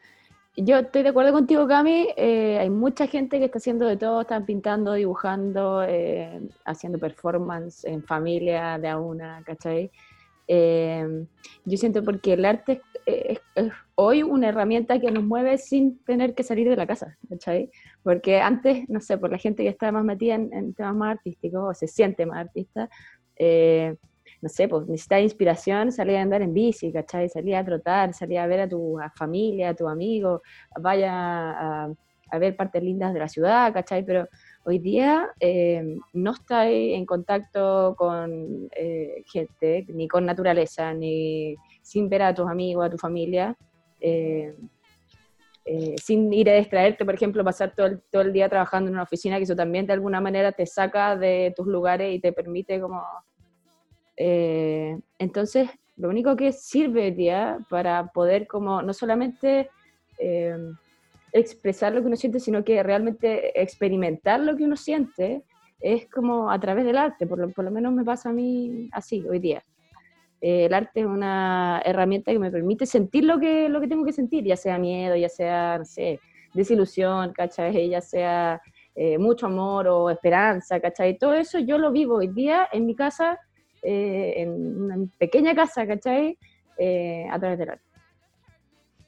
[0.57, 2.09] Yo estoy de acuerdo contigo, Cami.
[2.17, 7.85] Eh, hay mucha gente que está haciendo de todo, están pintando, dibujando, eh, haciendo performance
[7.85, 9.93] en familia, de a una, ¿cachai?
[10.49, 11.25] Eh,
[11.65, 13.39] yo siento porque el arte es,
[13.95, 17.71] hoy una herramienta que nos mueve sin tener que salir de la casa, ¿cachai?
[18.05, 21.71] Porque antes, no sé, por la gente que está más metida en, temas más artísticos
[21.71, 22.89] o se siente más artista,
[23.37, 23.97] eh,
[24.43, 27.31] no sé, pues necesita inspiración, salía a andar en bici, ¿cachai?
[27.31, 30.43] Salía a trotar, salía a ver a tu familia, a tu amigo,
[30.79, 31.95] vaya a,
[32.39, 34.05] ver partes lindas de la ciudad, ¿cachai?
[34.05, 34.29] Pero
[34.65, 42.11] hoy día eh, no está en contacto con eh, gente, ni con naturaleza, ni sin
[42.11, 43.57] ver a tus amigos, a tu familia.
[45.97, 49.05] Sin ir a distraerte, por ejemplo, pasar todo el, todo el día trabajando en una
[49.05, 52.81] oficina, que eso también de alguna manera te saca de tus lugares y te permite
[52.81, 53.03] como...
[54.17, 59.71] Eh, entonces, lo único que sirve día para poder como no solamente
[60.19, 60.57] eh,
[61.33, 65.43] expresar lo que uno siente, sino que realmente experimentar lo que uno siente,
[65.81, 68.89] es como a través del arte, por lo, por lo menos me pasa a mí
[68.93, 69.63] así hoy día.
[70.47, 74.05] Eh, el arte es una herramienta que me permite sentir lo que, lo que tengo
[74.05, 76.21] que sentir, ya sea miedo, ya sea, no sé,
[76.53, 77.33] desilusión.
[77.89, 78.61] Ya sea
[78.95, 81.17] eh, mucho amor o esperanza, ¿cachai?
[81.17, 83.41] Todo eso yo lo vivo hoy día en mi casa,
[83.83, 86.37] eh, en una pequeña casa, ¿cachai?
[87.31, 87.85] a través del arte.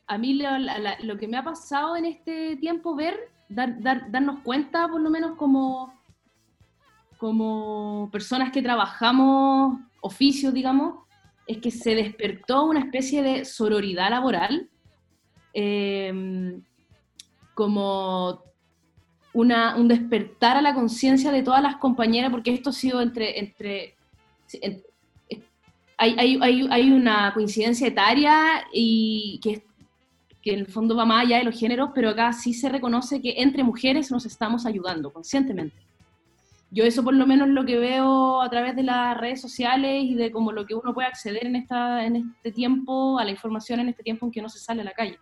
[0.07, 0.41] A mí
[1.03, 3.15] lo, que me ha pasado en este tiempo, ver,
[3.51, 5.93] darnos cuenta, por lo menos como,
[7.19, 11.06] como personas que trabajamos oficios, digamos,
[11.47, 14.69] es que se despertó una especie de sororidad laboral,
[15.53, 16.63] em,
[17.55, 18.43] como
[19.33, 23.39] una, un despertar a la conciencia de todas las compañeras, porque esto ha sido entre...
[23.39, 23.95] entre
[25.99, 29.65] hay, hay, hay, hay, una coincidencia etaria y que,
[30.43, 33.23] que en el fondo va más allá de los géneros, pero acá sí se reconoce
[33.23, 35.86] que entre mujeres nos estamos ayudando conscientemente
[36.77, 40.15] yo eso por lo menos lo que veo a través de las redes sociales y
[40.15, 43.81] de como lo que uno puede acceder en, esta, en este tiempo, a la información
[43.81, 45.19] en este tiempo en que no se sale a la calle.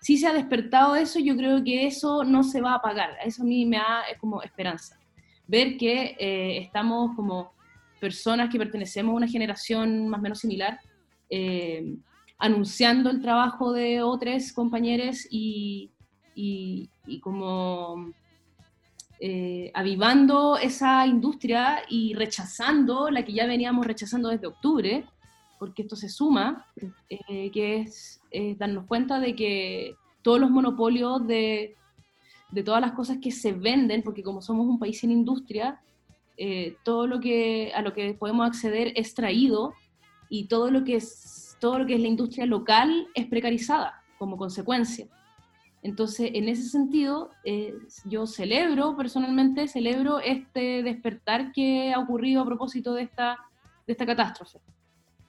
[0.00, 3.10] Si se ha despertado eso, yo creo que eso no se va a apagar.
[3.22, 4.98] Eso a mí me da como esperanza.
[5.46, 7.52] Ver que eh, estamos como
[8.00, 10.80] personas que pertenecemos a una generación más o menos similar,
[11.28, 11.94] eh,
[12.38, 15.90] anunciando el trabajo de otros compañeros y,
[16.34, 18.14] y, y como
[19.20, 25.04] eh, avivando esa industria y rechazando la que ya veníamos rechazando desde octubre,
[25.58, 26.66] porque esto se suma,
[27.08, 28.20] eh, que es
[28.58, 31.74] darnos cuenta de que todos los monopolios de,
[32.64, 35.80] todas las cosas que se venden, porque como somos un país sin industria,
[36.36, 39.72] eh, todo lo que a lo que podemos acceder es traído
[40.28, 44.36] y todo lo que es todo lo que es la industria local es precarizada como
[44.36, 45.08] consecuencia.
[45.82, 47.74] Entonces, en ese sentido, eh,
[48.04, 53.38] yo celebro, personalmente, celebro este despertar que ha ocurrido a propósito de esta,
[53.86, 54.58] de esta catástrofe.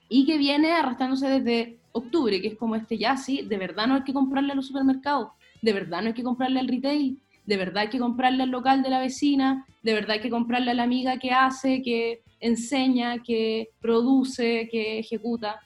[0.10, 3.96] Y que viene arrastrándose desde octubre, que es como este ya, sí, de verdad no
[3.96, 5.30] hay que comprarle a los supermercados,
[5.62, 8.82] de verdad no hay que comprarle al retail, de verdad hay que comprarle al local
[8.82, 13.22] de la vecina, de verdad hay que comprarle a la amiga que hace, que enseña,
[13.22, 15.60] que produce, que ejecuta.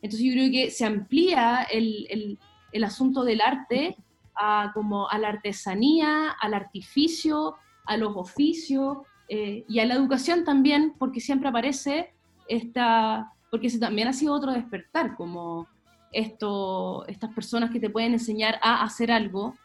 [0.00, 2.38] Entonces yo creo que se amplía el, el,
[2.72, 3.96] el asunto del arte
[4.34, 7.56] a, como a la artesanía, al artificio,
[7.86, 12.12] a los oficios eh, y a la educación también, porque siempre aparece
[12.48, 15.68] esta, porque ese también ha sido otro despertar, como
[16.12, 19.56] esto, estas personas que te pueden enseñar a hacer algo,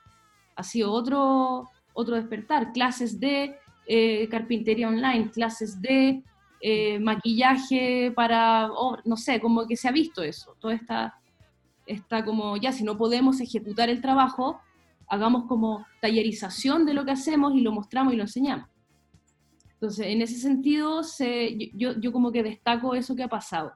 [0.55, 3.55] ha sido otro, otro despertar, clases de
[3.85, 6.23] eh, carpintería online, clases de
[6.61, 8.69] eh, maquillaje para,
[9.05, 11.19] no sé, como que se ha visto eso, toda esta
[11.87, 14.59] está como, ya si no podemos ejecutar el trabajo,
[15.07, 18.67] hagamos como tallerización de lo que hacemos y lo mostramos y lo enseñamos.
[19.73, 23.73] Entonces, en ese sentido, se, yo, yo, como que destaco eso que ha pasado.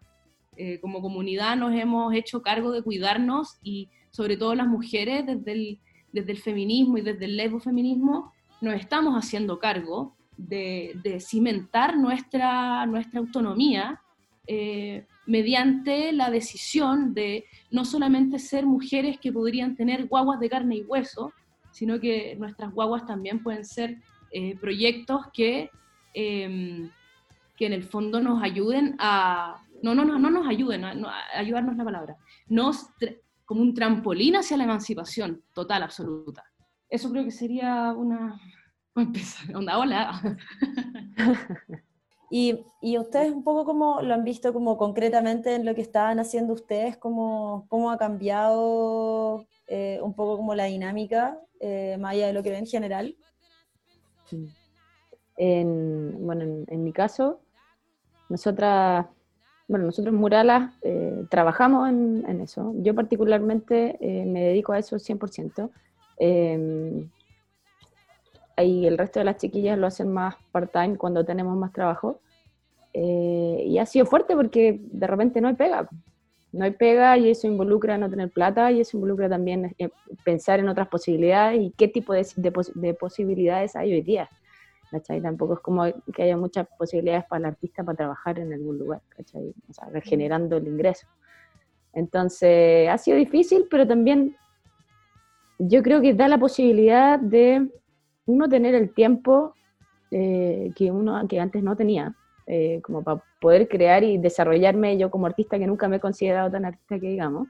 [0.57, 5.51] Eh, como comunidad nos hemos hecho cargo de cuidarnos y sobre todo las mujeres desde
[5.53, 5.80] el,
[6.12, 12.86] desde el feminismo y desde el lesbofeminismo nos estamos haciendo cargo de, de cimentar nuestra,
[12.86, 14.01] nuestra autonomía
[14.47, 20.75] eh, mediante la decisión de no solamente ser mujeres que podrían tener guaguas de carne
[20.75, 21.32] y hueso,
[21.71, 23.97] sino que nuestras guaguas también pueden ser
[24.34, 25.69] eh, proyectos que,
[26.13, 26.91] em,
[27.55, 29.63] que en el fondo nos ayuden a...
[29.82, 30.93] No, no, no, no nos ayuden, a,
[31.34, 32.17] ayudarnos la palabra,
[32.49, 32.89] nos
[33.45, 36.43] como un trampolín hacia la emancipación total, absoluta.
[36.89, 38.38] Eso creo que sería una...
[39.55, 40.38] Onda, hola.
[42.34, 46.17] Y, y, ustedes un poco como lo han visto como concretamente en lo que estaban
[46.17, 52.27] haciendo ustedes, cómo, cómo ha cambiado eh, un poco como la dinámica, eh, más allá
[52.27, 53.15] de lo que ven en general.
[55.36, 57.41] En, bueno, en, en, mi caso,
[58.29, 59.07] nosotras,
[59.67, 62.73] bueno, nosotros Muralas eh, trabajamos en, en, eso.
[62.77, 65.69] Yo particularmente eh, me dedico a eso 100%
[68.58, 72.20] y el resto de las chiquillas lo hacen más part-time cuando tenemos más trabajo.
[72.93, 75.88] Eh, y ha sido fuerte porque de repente no hay pega.
[76.52, 79.89] No hay pega y eso involucra no tener plata y eso involucra también eh,
[80.26, 84.30] pensar en otras posibilidades y qué tipo de, de, de posibilidades hay hoy día.
[84.91, 85.22] ¿cachai?
[85.22, 89.02] Tampoco es como que haya muchas posibilidades para el artista para trabajar en algún lugar,
[89.10, 89.54] ¿cachai?
[89.70, 91.08] O sea, regenerando el ingreso.
[91.93, 94.36] Entonces, ha sido difícil, pero también
[95.58, 97.70] yo creo que da la posibilidad de
[98.26, 99.55] uno tener el tiempo
[100.13, 102.13] eh, que uno que antes no tenía,
[102.45, 106.51] eh, como para poder crear y desarrollarme yo como artista, que nunca me he considerado
[106.51, 107.47] tan artista que digamos.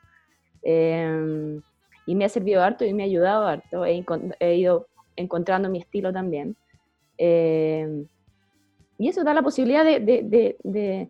[0.61, 1.59] Eh,
[2.05, 3.83] y me ha servido harto y me ha ayudado harto.
[3.85, 4.05] He,
[4.39, 6.55] he ido encontrando mi estilo también.
[7.17, 11.09] y eso da la posibilidad de, de, de,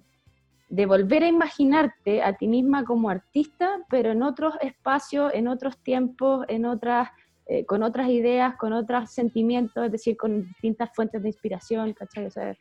[0.69, 5.77] de, volver a imaginarte a ti misma como artista, pero en otros espacios, en otros
[5.79, 7.09] tiempos, en otras
[7.47, 12.25] eh, con otras ideas, con otros sentimientos, es decir, con distintas fuentes de inspiración, ¿cachai?
[12.25, 12.55] O sea,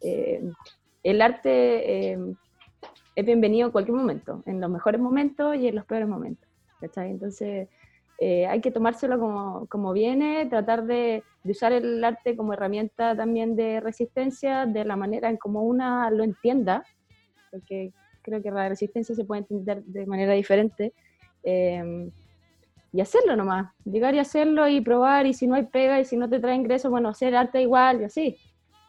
[0.00, 0.42] eh,
[1.02, 2.18] el arte eh,
[3.14, 6.48] es bienvenido en cualquier momento, en los mejores momentos y en los peores momentos,
[6.80, 7.10] ¿cachai?
[7.10, 7.68] Entonces,
[8.20, 13.54] hay que tomárselo como, como viene, tratar de, de, usar el arte como herramienta también
[13.54, 16.84] de resistencia, de la manera en como una lo entienda,
[17.50, 20.94] porque creo que la resistencia se puede entender de manera diferente
[22.94, 26.16] y hacerlo nomás, llegar y hacerlo y probar, y si no hay pega y si
[26.16, 28.36] no te trae ingresos, bueno, hacer arte igual y así,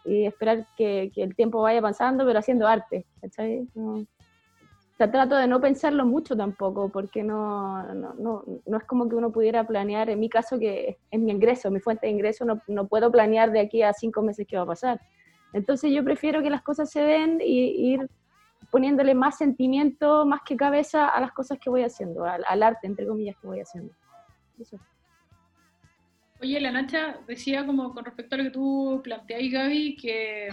[0.05, 3.67] y esperar que, que el tiempo vaya avanzando, pero haciendo arte, ¿cachai?
[4.95, 9.15] sea, trato de no pensarlo mucho tampoco, porque no, no, no, no, es como que
[9.15, 12.61] uno pudiera planear, en mi caso que es mi ingreso, mi fuente de ingreso, no,
[12.67, 15.01] no, puedo planear de aquí a cinco meses qué va a pasar.
[15.51, 18.07] Entonces yo prefiero que las cosas se den y ir
[18.75, 23.07] poniéndole más sentimiento, más que cabeza a las cosas que voy haciendo, al, arte, entre
[23.07, 23.93] comillas, que voy haciendo.
[24.59, 24.77] Eso.
[26.41, 30.49] Oye, la Nacha decía como con respecto a lo que tú planteáis, Gaby, que,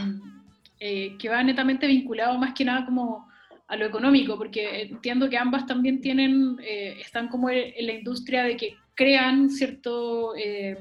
[0.79, 3.29] eh, que va netamente vinculado más que nada como
[3.67, 8.45] a lo económico, porque entiendo que ambas también tienen, eh, están como en la industria
[8.45, 10.79] de que crean cierto, eh,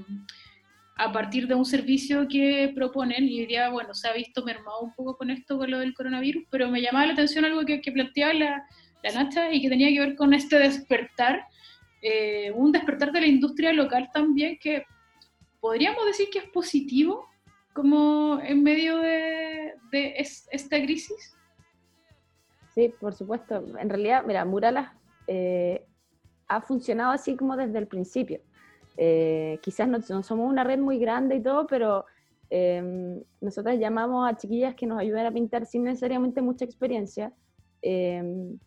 [0.97, 4.93] a partir de un servicio que proponen, y diría, bueno, se ha visto mermado un
[4.93, 7.91] poco con esto, con lo del coronavirus, pero me llamaba la atención algo que, que
[7.91, 8.67] planteaba la,
[9.03, 11.45] la Nacha y que tenía que ver con este despertar
[12.01, 14.85] eh, un despertar de la industria local también que
[15.59, 17.27] podríamos decir que es positivo
[17.73, 21.37] como en medio de, de es, esta crisis.
[22.73, 23.63] Sí, por supuesto.
[23.77, 24.91] En realidad, mira, Muralas
[25.27, 25.85] eh,
[26.47, 28.41] ha funcionado así como desde el principio.
[28.97, 32.05] Eh, quizás no, no, somos una red muy grande y todo, pero
[32.49, 37.33] eh, nosotros llamamos a chiquillas que nos ayuden a pintar sin necesariamente mucha experiencia.
[37.81, 38.57] Eh,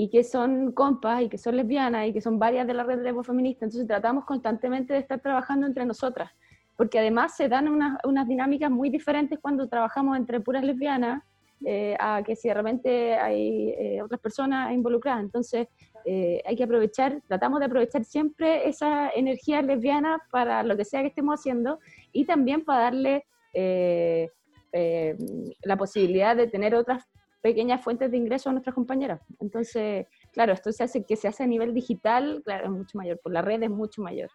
[0.00, 3.02] y que son compas y que son lesbianas y que son varias de la red
[3.02, 3.66] lesbo feminista.
[3.66, 6.30] Entonces tratamos constantemente de estar trabajando entre nosotras,
[6.74, 11.22] porque además se dan unas, unas dinámicas muy diferentes cuando trabajamos entre puras lesbianas
[11.66, 15.22] eh, a que si de repente hay eh, otras personas involucradas.
[15.22, 15.68] Entonces
[16.04, 21.00] eh, hay que aprovechar, tratamos de aprovechar siempre esa energía lesbiana para lo que sea
[21.02, 21.78] que estemos haciendo
[22.12, 23.24] y también para darle
[23.54, 24.28] eh,
[24.72, 25.16] eh,
[25.62, 27.04] la posibilidad de tener otras
[27.42, 29.20] pequeñas fuentes de ingreso a nuestras compañeras.
[29.40, 33.18] Entonces, claro, esto se hace que se hace a nivel digital, claro, es mucho mayor,
[33.22, 34.30] por la red es mucho mayor.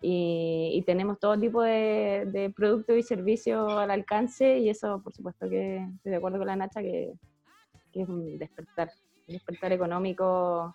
[0.00, 5.48] Y, y tenemos todo tipo de, productos y servicios al alcance y eso, por supuesto,
[5.48, 7.12] que estoy de acuerdo con la Nacha, que,
[7.92, 8.90] que es un despertar,
[9.28, 10.74] un despertar económico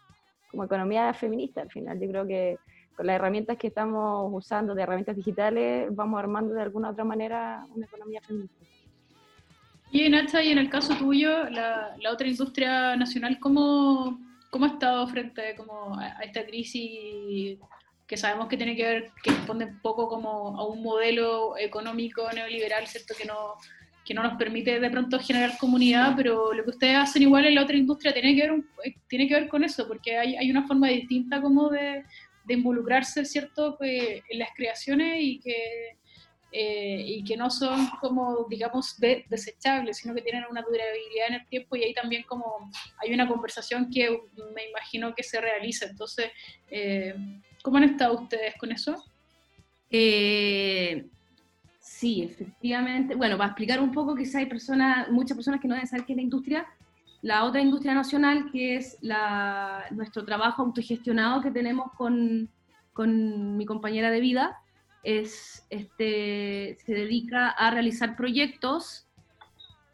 [0.50, 2.00] como economía feminista al final.
[2.00, 2.58] Yo creo que
[2.96, 7.66] con las herramientas que estamos usando, de herramientas digitales, vamos armando de alguna otra manera
[7.76, 8.66] una economía feminista.
[9.92, 14.20] Y Nacha, y en el caso tuyo, la, la otra industria nacional, ¿cómo,
[14.50, 17.58] ¿cómo, ha estado frente como a, esta crisis
[18.06, 22.30] que sabemos que tiene que ver, que responde un poco como a un modelo económico
[22.34, 23.14] neoliberal, ¿cierto?
[23.18, 23.56] Que no,
[24.08, 27.56] que no nos permite de pronto generar comunidad, pero lo que ustedes hacen igual en
[27.56, 28.66] la otra industria tiene que ver, un,
[29.10, 32.06] tiene que ver con eso, porque hay, hay una forma distinta como de,
[32.46, 35.98] de involucrarse, ¿cierto?, que, en las creaciones y que
[36.50, 41.34] eh, y que no son como, digamos, de, desechables, sino que tienen una durabilidad en
[41.34, 44.10] el tiempo y ahí también como hay una conversación que
[44.56, 45.88] me imagino que se realiza.
[45.88, 46.32] Entonces,
[46.72, 47.14] eh,
[47.62, 48.96] ¿cómo han estado ustedes con eso?
[49.92, 51.06] Eh,
[52.00, 53.16] sí, efectivamente.
[53.16, 56.14] Bueno, para explicar un poco, quizá hay personas, muchas personas que no deben saber qué
[56.14, 56.68] es la industria.
[57.22, 62.50] La otra industria nacional, que es la, nuestro trabajo autogestionado que tenemos con,
[62.94, 64.58] con mi compañera de vida,
[65.04, 69.08] es, este, se dedica a realizar proyectos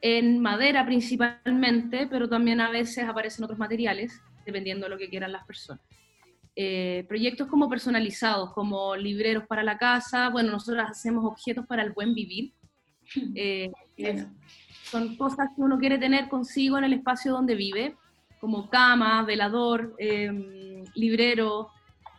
[0.01, 5.31] en madera principalmente, pero también a veces aparecen otros materiales, dependiendo de lo que quieran
[5.31, 5.81] las personas.
[6.55, 11.91] Eh, proyectos como personalizados, como libreros para la casa, bueno, nosotros hacemos objetos para el
[11.91, 12.53] buen vivir.
[13.35, 14.25] Eh, es,
[14.83, 17.95] son cosas que uno quiere tener consigo en el espacio donde vive,
[18.39, 21.69] como cama, velador, eh, librero,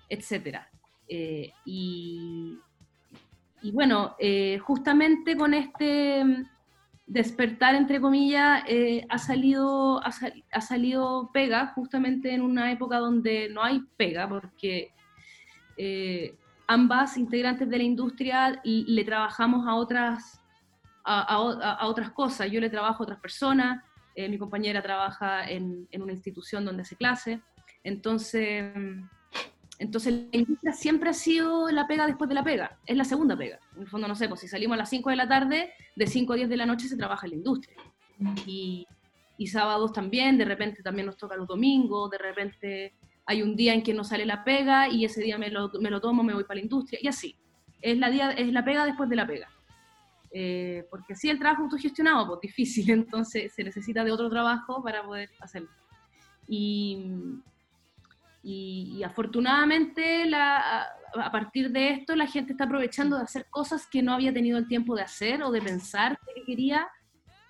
[0.09, 0.59] etc.
[1.65, 2.59] Y,
[3.65, 6.23] y bueno, eh, justamente con este
[7.07, 10.11] despertar, entre comillas, eh, ha, salido, ha,
[10.53, 14.93] ha, salido pega, justamente en una época donde no hay pega, porque
[15.77, 16.37] eh,
[16.67, 20.41] ambas integrantes de la industria le trabajamos a otras,
[21.05, 22.51] a, a, otras cosas.
[22.51, 23.83] Yo le trabajo a otras personas,
[24.15, 27.43] eh, mi compañera trabaja en, en, una institución donde hace clase.
[27.83, 28.73] Entonces,
[29.79, 33.37] entonces la industria siempre ha sido la pega después de la pega, es la segunda
[33.37, 33.59] pega.
[33.77, 36.07] En el fondo, no sé, pues si salimos a las 5 de la tarde, de
[36.07, 37.77] 5 a 10 de la noche se trabaja en la industria.
[38.47, 38.87] Y,
[39.37, 42.95] y sábados también, de repente también nos toca los domingos, de repente
[43.27, 45.91] hay un día en que no sale la pega y ese día me lo, me
[45.91, 47.37] lo tomo, me voy para la industria, y así.
[47.81, 49.49] Es la, día, es la pega después de la pega.
[50.31, 55.05] Eh, porque si el trabajo autogestionado, pues difícil, entonces se necesita de otro trabajo para
[55.05, 55.71] poder hacerlo.
[56.47, 57.07] Y,
[58.45, 63.47] y, y afortunadamente la, a, a, partir de esto la gente está aprovechando de hacer
[63.49, 66.87] cosas que no había tenido el tiempo de hacer o de pensar que quería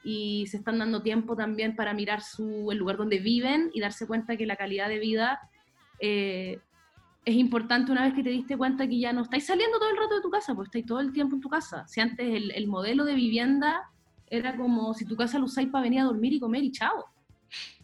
[0.05, 4.07] y se están dando tiempo también para mirar su, el lugar donde viven y darse
[4.07, 5.41] cuenta que la calidad de vida
[5.99, 6.61] eh,
[7.25, 9.97] es importante una vez que te diste cuenta que ya no estáis saliendo todo el
[9.97, 11.89] rato de tu casa, pues estáis todo el tiempo en tu casa.
[11.89, 13.91] Si antes el, el modelo de vivienda
[14.29, 17.07] era como si tu casa lo usáis para venir a dormir y comer y chao.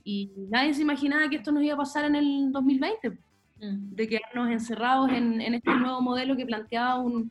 [0.05, 3.11] Y nadie se imaginaba que esto nos iba a pasar en el 2020,
[3.63, 3.95] Mm.
[3.95, 7.31] de quedarnos encerrados en, en este nuevo modelo que planteaba un-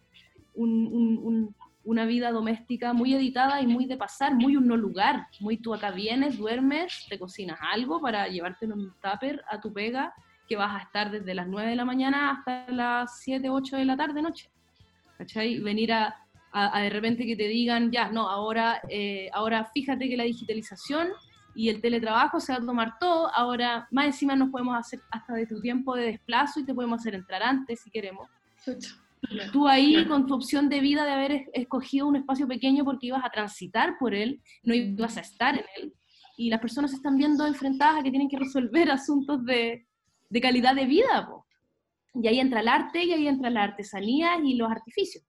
[0.53, 1.55] un- un- un-
[1.85, 5.73] una vida doméstica muy editada y muy de pasar, muy un no lugar, muy tú
[5.73, 10.13] acá vienes, duermes, te cocinas algo para llevarte en un tupper a tu pega,
[10.47, 13.85] que vas a estar desde las 9 de la mañana hasta las 7, 8 de
[13.85, 14.49] la tarde, noche.
[15.17, 15.59] ¿Cachai?
[15.61, 16.15] Venir a,
[16.51, 20.23] a- a de repente que te digan, ya, no, ahora, eh, ahora fíjate que la
[20.25, 21.07] digitalización
[21.61, 25.33] y el teletrabajo se va a tomar todo, ahora más encima nos podemos hacer hasta
[25.33, 28.29] de tu tiempo de desplazo y te podemos hacer entrar antes si queremos.
[29.51, 33.07] Tú ahí con tu opción de vida de haber es- escogido un espacio pequeño porque
[33.07, 35.93] ibas a transitar por él, no ibas a estar en él,
[36.37, 39.85] y las personas se están viendo enfrentadas a que tienen que resolver asuntos de,
[40.29, 41.27] de calidad de vida.
[41.27, 41.45] po.
[42.13, 45.25] Y ahí entra el arte, y ahí entra la artesanía y los artificios.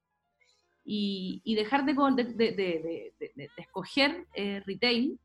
[0.84, 5.18] Y, y dejar de, con- de- de- de- de- de- de escoger eh, retail,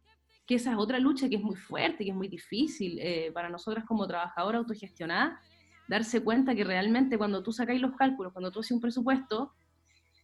[0.45, 3.49] que esa es otra lucha que es muy fuerte, que es muy difícil eh, para
[3.49, 5.39] nosotras como trabajadoras autogestionadas,
[5.87, 9.53] darse cuenta que realmente cuando tú sacáis los cálculos, cuando tú haces un presupuesto,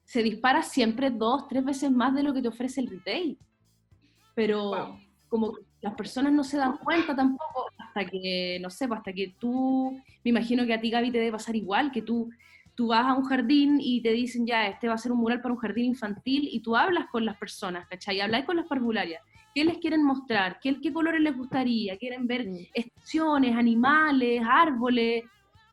[0.03, 3.38] se dispara siempre dos, tres veces más de lo que te ofrece el retail.
[4.36, 4.99] Pero Wow.
[5.28, 9.36] como las personas no se dan cuenta tampoco hasta que, no sé, pues, hasta que
[9.39, 12.30] tú, me imagino que a ti Gaby te debe pasar igual, que tú,
[12.76, 15.41] tú vas a un jardín y te dicen ya, este va a ser un mural
[15.41, 18.22] para un jardín infantil y tú hablas con las personas, ¿cachai?
[18.22, 19.22] Hablas con las parvularias.
[19.53, 20.59] ¿Qué les quieren mostrar?
[20.61, 21.97] ¿Qué, qué colores les gustaría?
[21.97, 22.55] ¿Quieren ver Mm.
[22.73, 25.23] estaciones, animales, árboles?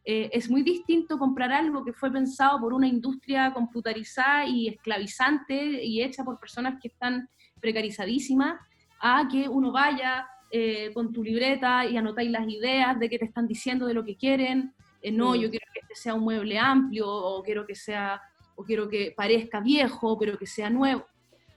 [0.04, 5.84] Eh, es muy distinto comprar algo que fue pensado por una industria computarizada y esclavizante
[5.84, 7.28] y hecha por personas que están
[7.60, 8.58] precarizadísimas
[9.00, 13.26] a que uno vaya eh, con tu libreta y anotáis las ideas de qué te
[13.26, 14.72] están diciendo de lo que quieren.
[15.02, 18.20] Eh, no, yo quiero que este sea un mueble amplio o quiero que sea
[18.56, 21.06] o quiero que parezca viejo, pero que sea nuevo.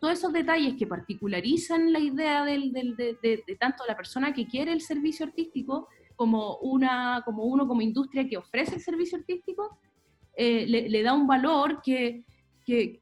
[0.01, 5.27] Todos esos detalles que particularizan la idea de tanto la persona que quiere el servicio
[5.27, 9.77] artístico como, una, como uno como industria que ofrece el servicio artístico,
[10.35, 12.25] eh, le, le da un valor que,
[12.65, 13.00] que,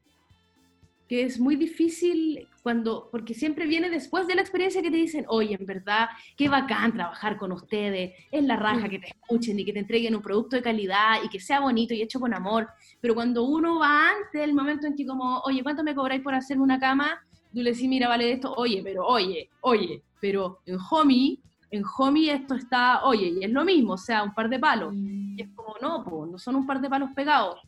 [1.10, 5.24] que es muy difícil cuando, porque siempre viene después de la experiencia que te dicen,
[5.26, 9.64] oye, en verdad, qué bacán trabajar con ustedes, es la raja que te escuchen y
[9.64, 12.68] que te entreguen un producto de calidad y que sea bonito y hecho con amor,
[13.00, 16.32] pero cuando uno va antes del momento en que como, oye, ¿cuánto me cobráis por
[16.32, 17.18] hacerme una cama?
[17.52, 21.40] Tú le decís, mira, vale esto, oye, pero oye, oye, pero en Homie,
[21.72, 24.94] en Homie esto está, oye, y es lo mismo, o sea, un par de palos.
[24.94, 27.58] Y es como, no, po, no son un par de palos pegados.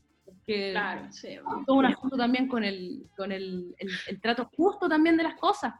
[0.47, 1.36] Que Claro, sí.
[1.66, 5.34] todo un asunto también con el, con el, el- el trato justo también de las
[5.38, 5.74] cosas.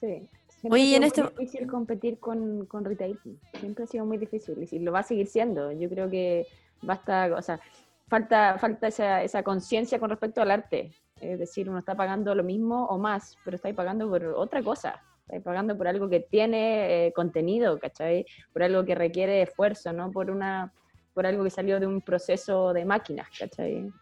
[0.00, 0.28] Sí.
[0.48, 3.18] Siempre Oye, ha y sido en muy este- difícil competir con, con retail.
[3.58, 5.72] Siempre ha sido muy difícil y lo va a seguir siendo.
[5.72, 6.46] Yo creo que
[6.82, 7.60] basta, o sea,
[8.08, 10.90] falta, falta esa, esa conciencia con respecto al arte.
[11.20, 15.00] Es decir, uno está pagando lo mismo o más, pero está pagando por otra cosa.
[15.28, 18.26] Está pagando por algo que tiene eh, contenido, ¿cachai?
[18.52, 20.72] Por algo que requiere esfuerzo, no por una
[21.20, 23.92] por algo que salió de un proceso de máquinas, ¿cachai?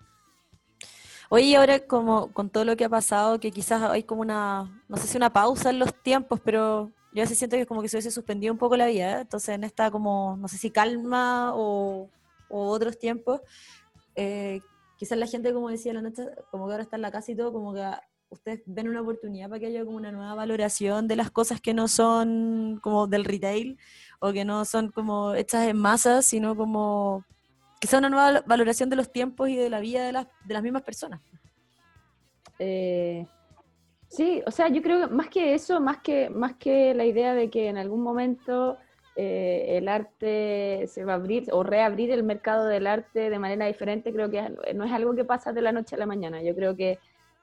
[1.28, 4.96] Oye, ahora como con todo lo que ha pasado, que quizás hay como una, no
[4.96, 7.88] sé si una pausa en los tiempos, pero yo a veces siento que como que
[7.88, 9.20] se hubiese suspendido un poco la vida, ¿eh?
[9.22, 12.08] entonces en esta como, no sé si calma o,
[12.48, 13.40] o otros tiempos,
[14.14, 14.60] eh,
[14.96, 17.34] quizás la gente, como decía la noche, como que ahora está en la casa y
[17.34, 17.82] todo, como que
[18.30, 21.74] ustedes ven una oportunidad para que haya como una nueva valoración de las cosas que
[21.74, 23.78] no son como del retail
[24.20, 27.24] o que no son como hechas en masa, sino como
[27.80, 30.62] quizá una nueva valoración de los tiempos y de la vida de las, de las
[30.62, 31.20] mismas personas.
[32.58, 33.26] Eh,
[34.08, 37.34] sí, o sea, yo creo que más que eso, más que, más que la idea
[37.34, 38.76] de que en algún momento
[39.14, 43.66] eh, el arte se va a abrir o reabrir el mercado del arte de manera
[43.66, 44.42] diferente, creo que
[44.74, 46.42] no es algo que pasa de la noche a la mañana.
[46.42, 46.98] Yo creo que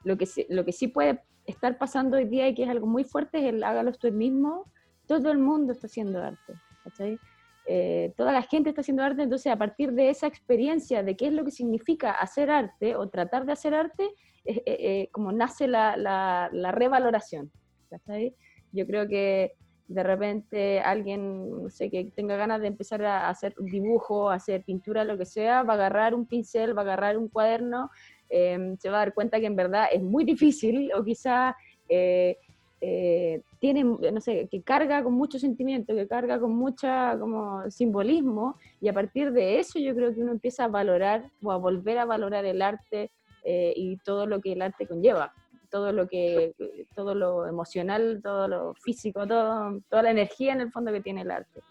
[0.06, 3.04] lo que, lo que sí puede estar pasando hoy día y que es algo muy
[3.04, 4.64] fuerte es el hágalo usted mismo.
[5.06, 6.54] Todo el mundo está haciendo arte,
[6.84, 7.18] ¿cachai?
[7.66, 11.26] Eh, toda la gente está haciendo arte, entonces a partir de esa experiencia de qué
[11.26, 14.04] es lo que significa hacer arte o tratar de hacer arte,
[14.44, 17.50] eh, eh, como nace la, la- la revaloración.
[17.90, 18.34] ¿cachai?
[18.72, 19.52] Yo creo que
[19.88, 25.04] de repente alguien, no sé, que tenga ganas de empezar a hacer dibujo, hacer pintura,
[25.04, 27.90] lo que sea, va a agarrar un pincel, va a agarrar un cuaderno,
[28.30, 31.56] eh, se va a dar cuenta que en verdad es muy difícil o quizá
[31.88, 32.36] eh,
[32.80, 38.58] eh, tiene, no sé, que carga con mucho sentimiento, que carga con mucha como simbolismo
[38.82, 41.98] y a partir de eso yo creo que uno empieza a valorar o a volver
[41.98, 43.10] a valorar el arte
[43.44, 45.32] eh, y todo lo que el arte conlleva,
[45.70, 46.52] todo lo que,
[46.94, 51.22] todo lo emocional, todo lo físico, todo, toda la energía en el fondo que tiene
[51.22, 51.62] el arte.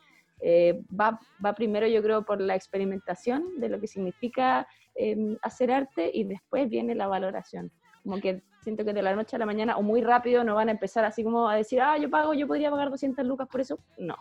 [0.41, 5.71] Eh, va, va primero yo creo por la experimentación de lo que significa eh, hacer
[5.71, 7.71] arte y después viene la valoración.
[8.03, 10.69] Como que siento que de la noche a la mañana o muy rápido no van
[10.69, 13.61] a empezar así como a decir, ah, yo pago, yo podría pagar 200 lucas por
[13.61, 13.79] eso.
[13.97, 14.15] No.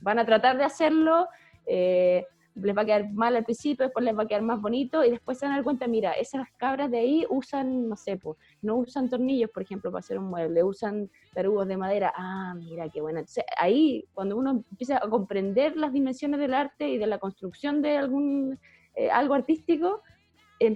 [0.00, 1.28] Van a tratar de hacerlo,
[1.66, 5.04] eh, les va a quedar mal al principio, después les va a quedar más bonito
[5.04, 8.16] y después se van a dar cuenta, mira, esas cabras de ahí usan, no sé,
[8.16, 12.12] pues, no usan tornillos, por ejemplo, para hacer un mueble, usan tarugos de madera.
[12.16, 13.20] Ah, mira, qué buena.
[13.20, 17.80] Entonces, ahí, cuando uno empieza a comprender las dimensiones del arte y de la construcción
[17.80, 18.58] de algún
[18.94, 20.02] eh, algo artístico,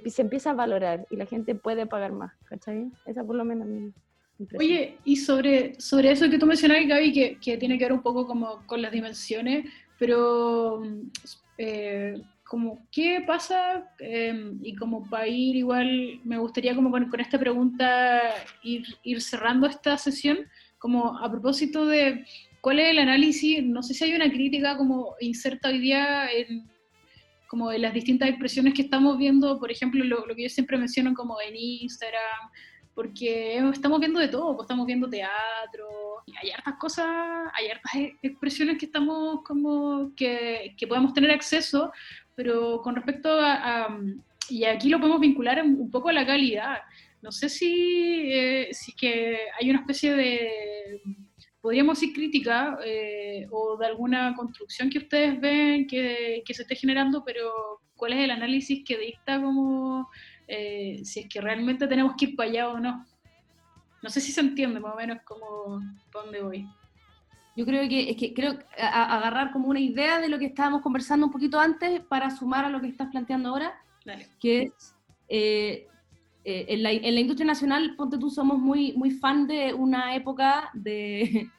[0.07, 2.91] se empieza a valorar y la gente puede pagar más, ¿cachai?
[3.07, 3.93] Esa por lo menos mi
[4.39, 4.61] impresión.
[4.61, 8.03] Oye, y sobre, sobre eso que tú mencionabas, Gaby, que, que tiene que ver un
[8.03, 9.67] poco como con las dimensiones,
[9.99, 11.11] pero mm,
[11.59, 13.91] eh, como, ¿qué pasa?
[13.99, 18.23] Eh, y como para ir igual, me gustaría como con, con esta pregunta
[18.63, 20.39] ir, ir cerrando esta sesión,
[20.79, 22.25] como a propósito de
[22.61, 26.69] cuál es el análisis, no sé si hay una crítica como inserta hoy día en
[27.49, 30.79] como en las distintas expresiones que estamos viendo, por ejemplo, lo, lo que yo siempre
[30.79, 32.51] menciono como en Instagram,
[32.95, 35.87] porque estamos viendo de todo, pues estamos viendo teatro,
[36.27, 37.07] y hay hartas cosas,
[37.53, 41.93] hay hartas e- expresiones que estamos como, que, que podemos tener acceso,
[42.35, 43.99] pero con respecto a, a-
[44.49, 46.79] y aquí lo podemos vincular un poco a la calidad,
[47.23, 51.01] no sé si, eh, si que hay una especie de,
[51.67, 56.77] podríamos decir crítica, eh, o de alguna construcción que ustedes ven que, que se esté
[56.77, 57.51] generando, pero
[57.97, 60.09] ¿cuál es el análisis que dicta como
[60.47, 63.05] eh, si es que realmente tenemos que ir para allá o no.
[64.01, 65.81] No sé si se entiende más o menos como
[66.13, 66.69] dónde voy.
[67.57, 70.83] Yo creo que es que creo a- agarrar como una idea de lo que estábamos
[70.83, 74.29] conversando un poquito antes para sumar a lo que estás planteando ahora, Dale.
[74.39, 74.95] que es
[75.29, 75.89] eh,
[76.49, 80.15] eh, en, la, en la industria nacional, ponte tú, somos muy, muy fan de una
[80.15, 81.51] época de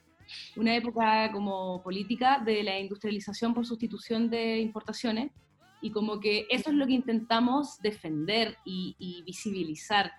[0.56, 5.32] una época como política de la industrialización por sustitución de importaciones
[5.82, 10.12] y como que eso es lo que intentamos defender y, y visibilizar.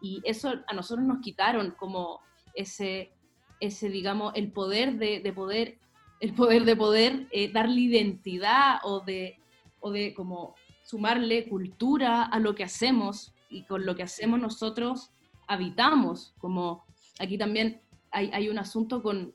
[0.00, 2.20] Y eso a nosotros nos quitaron como
[2.54, 3.12] ese
[3.60, 5.78] ese digamos el poder de, de poder
[6.20, 9.38] el poder de poder eh, darle identidad o de
[9.80, 10.54] o de como
[10.84, 13.32] sumarle cultura a lo que hacemos.
[13.48, 15.10] Y con lo que hacemos nosotros
[15.46, 16.84] habitamos, como
[17.18, 19.34] aquí también hay, hay un asunto con,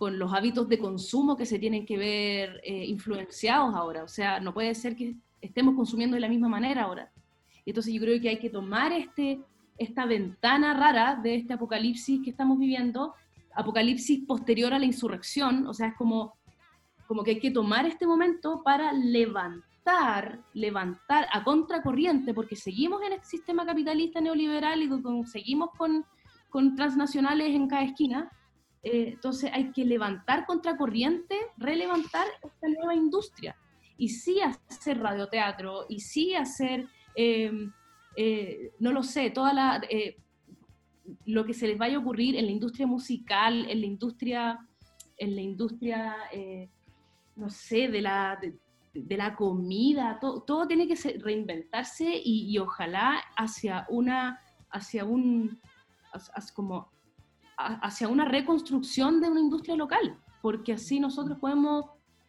[0.00, 4.40] con los hábitos de consumo que se tienen que ver eh, influenciados ahora, o sea,
[4.40, 7.12] no puede ser que estemos consumiendo de la misma manera ahora.
[7.66, 9.42] Y entonces yo creo que hay que tomar este,
[9.76, 13.12] esta ventana rara de este apocalipsis que estamos viviendo,
[13.54, 16.32] apocalipsis posterior a la insurrección, o sea, es como,
[17.06, 23.12] como que hay que tomar este momento para levantar, levantar a contracorriente, porque seguimos en
[23.12, 24.88] este sistema capitalista neoliberal y
[25.26, 26.06] seguimos con,
[26.48, 28.30] con transnacionales en cada esquina.
[28.82, 33.56] Eh, entonces hay que levantar contracorriente, relevantar esta nueva industria.
[33.96, 37.52] Y sí hacer radioteatro, y sí hacer, eh,
[38.16, 40.16] eh, no lo sé, toda la, eh,
[41.26, 44.58] lo que se les vaya a ocurrir en la industria musical, en la industria,
[45.16, 46.68] en la industria, eh,
[47.36, 48.38] no sé, de la,
[48.92, 55.60] de, la comida, todo, tiene que reinventarse y, ojalá hacia una, hacia un,
[56.54, 56.90] como
[57.82, 61.86] hacia una reconstrucción de una industria local, porque así nosotros podemos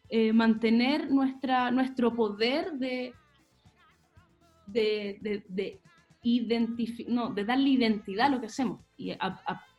[0.08, 3.14] eh, mantener nuestra, nuestro poder de,
[4.66, 5.80] de, de, de
[7.08, 9.12] no, de darle identidad a lo que hacemos y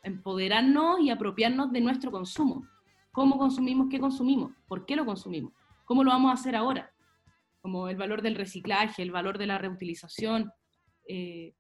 [0.04, 2.68] empoderarnos y apropiarnos de nuestro consumo.
[3.12, 3.88] ¿Cómo consumimos?
[3.90, 4.52] ¿Qué consumimos?
[4.68, 5.54] ¿Por qué lo consumimos?
[5.86, 6.92] ¿Cómo lo vamos a hacer ahora?
[7.62, 10.52] Como el valor del reciclaje, el valor de la reutilización.
[11.08, 11.54] eh,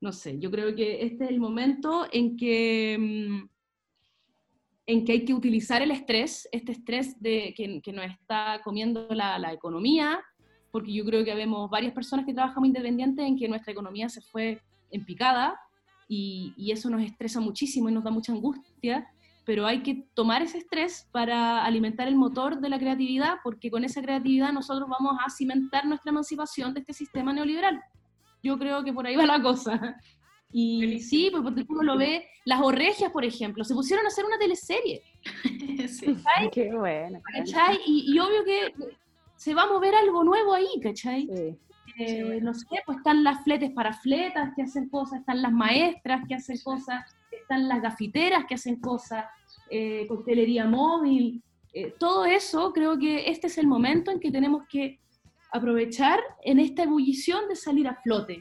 [0.00, 3.48] no sé, yo creo que este es el momento en que, mm,
[4.86, 9.06] en que hay que utilizar el estrés, este estrés de, que, que nos está comiendo
[9.10, 10.20] la, economía,
[10.72, 14.22] porque yo creo que vemos varias personas que trabajamos independientes en que nuestra economía se
[14.22, 15.60] fue en picada
[16.08, 19.06] y, y eso nos estresa muchísimo y nos da mucha angustia,
[19.44, 23.84] pero hay que tomar ese estrés para alimentar el motor de la creatividad, porque con
[23.84, 27.80] esa creatividad nosotros vamos a cimentar nuestra emancipación de este sistema neoliberal.
[28.42, 29.96] Yo creo que por ahí va la cosa.
[30.52, 34.24] Y sí, pues porque uno lo ve, las orregias, por ejemplo, se pusieron a hacer
[34.24, 35.00] una teleserie,
[35.88, 36.16] Sí.
[36.50, 37.20] Qué bueno.
[37.22, 37.78] ¿cachai?
[37.86, 38.74] Y, y obvio que
[39.36, 41.28] se va a mover algo nuevo ahí, ¿cachai?
[41.32, 41.56] Sí.
[41.98, 46.26] Eh, no sé, pues están las fletes para fletas que hacen cosas, están las maestras
[46.26, 49.26] que hacen cosas, están las gafiteras que hacen cosas,
[49.70, 54.64] eh, coctelería móvil, eh, todo eso creo que este es el momento en que tenemos
[54.68, 54.98] que
[55.52, 58.38] aprovechar en esta ebullición de salir a flote.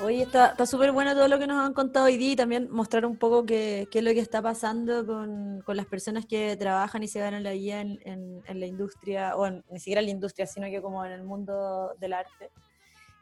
[0.00, 3.06] Oye, está súper bueno todo lo que nos han contado hoy día y también mostrar
[3.06, 7.04] un poco qué, qué es lo que está pasando con, con las personas que trabajan
[7.04, 10.06] y se ganan la vida en, en- en la industria, o en- ni siquiera en
[10.06, 12.50] la industria, sino que como en el mundo del arte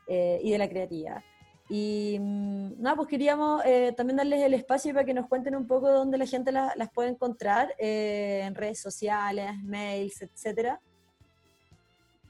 [0.09, 1.23] eh, y de la creatividad.
[1.69, 5.67] Y mm, nada, pues queríamos eh, también darles el espacio para que nos cuenten un
[5.67, 10.81] poco dónde la gente la- las puede encontrar, eh, en redes sociales, mails, etcétera.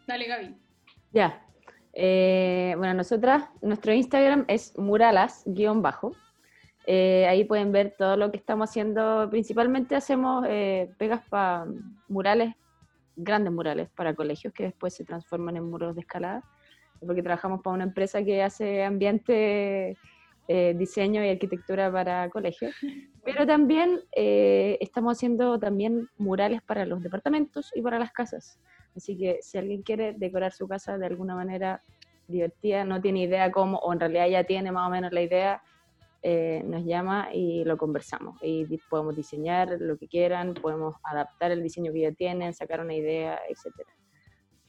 [0.07, 0.57] Dale, Gaby.
[1.12, 1.46] Ya.
[1.92, 6.12] Eh, bueno, nosotras, nuestro Instagram es muralas-bajo.
[6.86, 9.28] Eh, ahí pueden ver todo lo que estamos haciendo.
[9.30, 11.66] Principalmente hacemos eh, pegas para
[12.09, 12.55] murales,
[13.14, 16.42] grandes murales para colegios que después se transforman en muros de escalada.
[17.05, 19.96] Porque trabajamos para una empresa que hace ambiente,
[20.48, 22.74] eh, diseño y arquitectura para colegios.
[23.24, 28.59] Pero también estamos haciendo también murales para los departamentos y para las casas.
[28.97, 31.80] Así que si alguien quiere decorar su casa de alguna manera
[32.28, 35.62] divertida, no tiene idea cómo, o en realidad ya tiene más o menos la idea,
[36.22, 38.38] eh, nos llama y lo conversamos.
[38.43, 42.95] Y podemos diseñar lo que quieran, podemos adaptar el diseño que ya tienen, sacar una
[42.95, 43.74] idea, etc.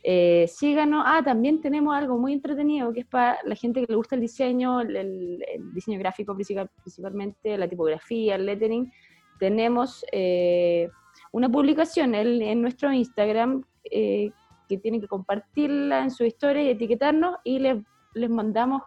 [0.02, 1.04] Eh, síganos.
[1.06, 4.22] Ah, también tenemos algo muy entretenido que es para la gente que le gusta el
[4.22, 5.44] diseño, el,
[5.74, 8.92] diseño gráfico principal- principalmente, la tipografía, el lettering.
[9.40, 10.90] Tenemos eh,
[11.32, 14.32] una publicación en nuestro Instagram eh,
[14.68, 17.78] que tienen que compartirla en su historia y etiquetarnos y les,
[18.14, 18.82] les mandamos,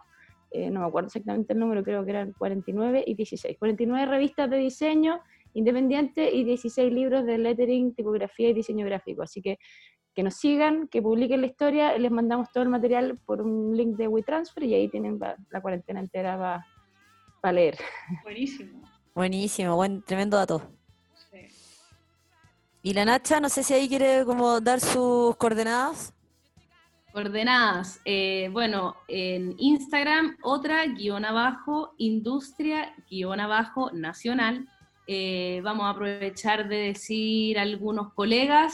[0.51, 3.57] eh, no me acuerdo exactamente el número, creo que eran 49 y 16.
[3.57, 5.19] 49 revistas de diseño
[5.53, 9.23] independiente y 16 libros de lettering, tipografía y diseño gráfico.
[9.23, 9.57] Así que
[10.17, 13.97] que nos sigan, que publiquen la historia, les mandamos todo el material por un link
[13.97, 16.65] de WeTransfer y ahí tienen la, la cuarentena entera
[17.39, 17.77] para leer.
[18.23, 18.81] Buenísimo.
[19.13, 20.76] Buenísimo, buen, tremendo dato.
[22.87, 26.13] Y la Nacha, no sé si ahí quiere como dar sus coordenadas.
[27.11, 27.99] Coordenadas.
[28.05, 34.69] eh, bueno, en Instagram, otra guion abajo, industria guion abajo nacional.
[35.05, 38.73] Eh, vamos a aprovechar de decir algunos colegas,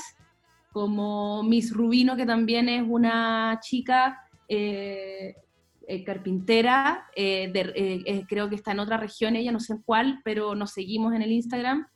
[0.72, 5.34] como Miss Rubino, que también es una chica eh,
[6.06, 11.24] carpintera, creo que está en otra región, ella no sé cuál, pero nos seguimos en
[11.24, 11.88] el Instagram.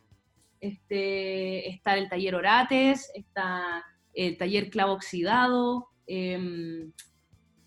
[0.60, 3.84] Este, está el taller Orates, está
[4.14, 6.92] el taller Clavo Oxidado, em,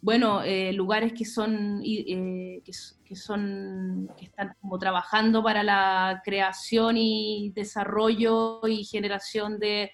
[0.03, 2.72] bueno, eh, lugares que son, eh, que,
[3.05, 9.91] que son, que están como trabajando para la creación y desarrollo y generación de,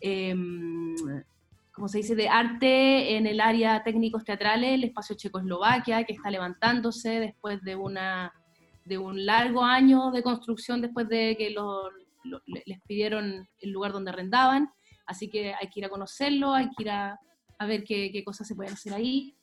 [0.00, 0.94] em,
[1.72, 6.30] ¿cómo se dice?, de arte en el área técnicos teatrales, el espacio Checoslovaquia, que está
[6.30, 8.32] levantándose después de una
[8.84, 11.90] de un largo año de construcción después de que lo-
[12.24, 14.70] lo- le- les pidieron el lugar donde arrendaban,
[15.06, 17.18] así que hay que ir a conocerlo, hay que ir a,
[17.58, 19.34] a ver qué, qué cosas se pueden hacer ahí.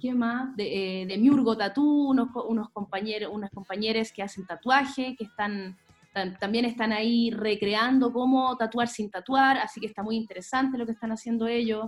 [0.00, 0.56] ¿Qué más?
[0.56, 5.76] De, eh, de Miurgo Tatú, unos, unos compañeros, unas compañeras que hacen tatuaje, que están,
[6.14, 10.86] tam- también están ahí recreando cómo tatuar sin tatuar, así que está muy interesante lo
[10.86, 11.86] que están haciendo ellos,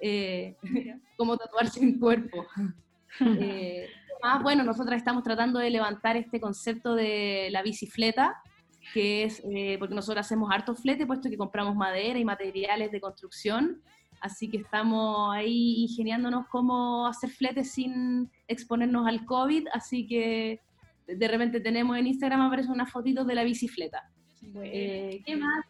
[0.00, 0.56] eh,
[1.18, 2.46] cómo tatuar sin cuerpo.
[3.20, 4.42] Eh, ¿qué más?
[4.42, 8.34] bueno, nosotras estamos tratando de levantar este concepto de la bicicleta,
[8.92, 13.00] que es, eh, porque nosotros hacemos harto flete, puesto que compramos madera y materiales de
[13.00, 13.82] construcción,
[14.20, 20.60] así que estamos ahí ingeniándonos cómo hacer flete sin exponernos al COVID, así que
[21.06, 24.10] de repente tenemos en Instagram aparecen unas fotitos de la bicicleta.
[24.62, 25.64] Eh, ¿Qué más?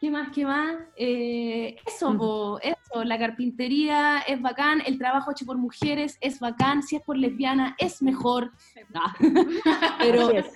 [0.00, 0.28] ¿Qué más?
[0.34, 0.76] ¿Qué más?
[0.96, 6.82] Eh, eso, po, eso, la carpintería es bacán, el trabajo hecho por mujeres es bacán,
[6.82, 8.52] si es por lesbiana es mejor.
[8.94, 9.14] Ah.
[9.98, 10.46] Pero es.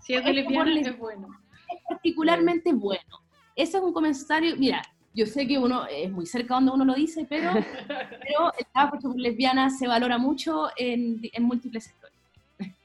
[0.00, 1.28] Si es de lesbiana, es bueno.
[1.88, 3.20] Particularmente bueno.
[3.56, 4.82] Ese es un comentario, mira,
[5.14, 7.50] yo sé que uno es muy cerca donde uno lo dice, pero,
[8.22, 12.12] pero el trabajo por lesbianas se valora mucho en, en múltiples sectores.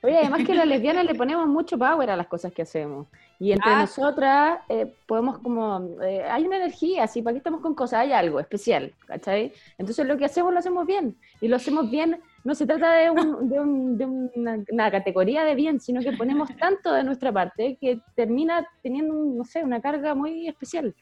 [0.02, 3.08] Oye, además que las lesbianas le ponemos mucho power a las cosas que hacemos.
[3.40, 3.82] Y entre Ah.
[3.82, 8.00] nosotras eh, podemos como, eh, hay una energía, así, ¿para qué estamos con cosas?
[8.00, 9.54] Hay algo especial, ¿cachai?
[9.78, 11.16] Entonces lo que hacemos lo hacemos bien.
[11.42, 15.44] Y lo hacemos bien, no se trata de, un- de un- de una, una categoría
[15.44, 19.64] de bien, sino que ponemos tanto de nuestra parte que termina teniendo, un, no sé,
[19.64, 20.96] una carga muy especial.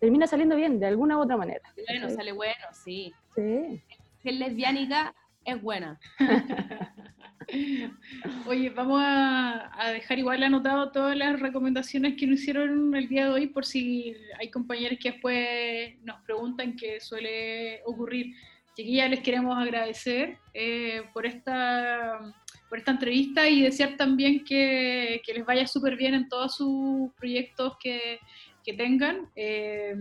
[0.00, 1.62] Termina saliendo bien, de alguna u otra manera.
[1.88, 3.12] Bueno, sale bueno, sí.
[3.36, 3.80] Sí.
[4.22, 5.14] Si es lesbiánica,
[5.44, 6.00] es buena.
[8.48, 13.26] Oye, vamos a, a dejar igual anotado todas las recomendaciones que nos hicieron el día
[13.26, 18.34] de hoy por si hay compañeros que después nos preguntan qué suele ocurrir.
[18.76, 22.20] Chiquillas, les queremos agradecer eh, por, esta,
[22.68, 27.10] por esta entrevista y desear también que, que les vaya súper bien en todos sus
[27.14, 28.20] proyectos que,
[28.62, 29.30] que tengan.
[29.34, 29.96] Eh,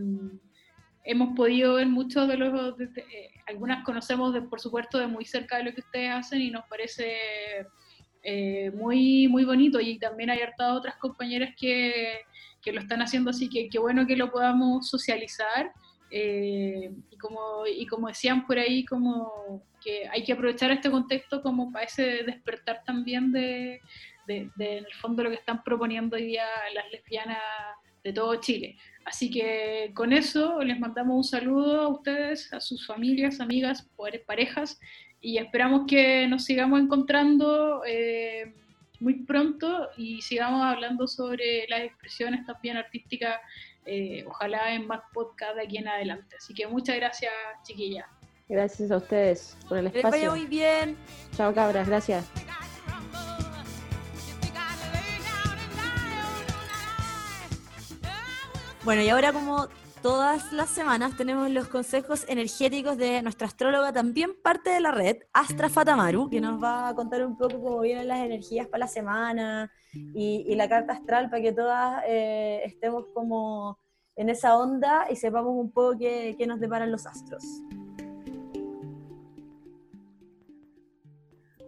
[1.06, 5.58] hemos podido ver muchos de los, eh, algunas conocemos de, por supuesto de muy cerca
[5.58, 7.16] de lo que ustedes hacen y nos parece
[8.24, 12.22] eh, muy, muy bonito y también hay otras compañeras que,
[12.62, 15.72] que lo están haciendo, así que qué bueno que lo podamos socializar
[16.12, 21.42] Eh, y, como, y como decían por ahí, como que hay que aprovechar este contexto
[21.42, 23.82] como para ese despertar también de,
[24.28, 27.38] de, en el fondo lo que están proponiendo hoy día las lesbianas
[28.04, 28.78] de todo Chile.
[29.04, 33.90] Así que con eso les mandamos un saludo a ustedes, a sus familias, amigas,
[34.26, 34.80] parejas,
[35.22, 38.54] y esperamos que nos sigamos encontrando eh,
[39.00, 43.40] muy pronto y sigamos hablando sobre las expresiones también artísticas,
[43.86, 46.36] eh, ojalá en más podcast de aquí en adelante.
[46.38, 47.32] Así que muchas gracias,
[47.64, 48.06] chiquillas.
[48.48, 50.12] Gracias a ustedes por el espacio.
[50.12, 50.98] Que vaya muy bien.
[51.36, 52.26] Chao, cabras, gracias.
[58.84, 59.68] Bueno, y ahora como
[60.06, 65.18] todas las semanas tenemos los consejos energéticos de nuestra astróloga, también parte de la red,
[65.34, 68.88] Astra Fatamaru, que nos va a contar un poco cómo vienen las energías para la
[68.88, 73.80] semana y, y la carta astral para que todas eh, estemos como
[74.16, 77.44] en esa onda y sepamos un poco qué, qué nos deparan los astros.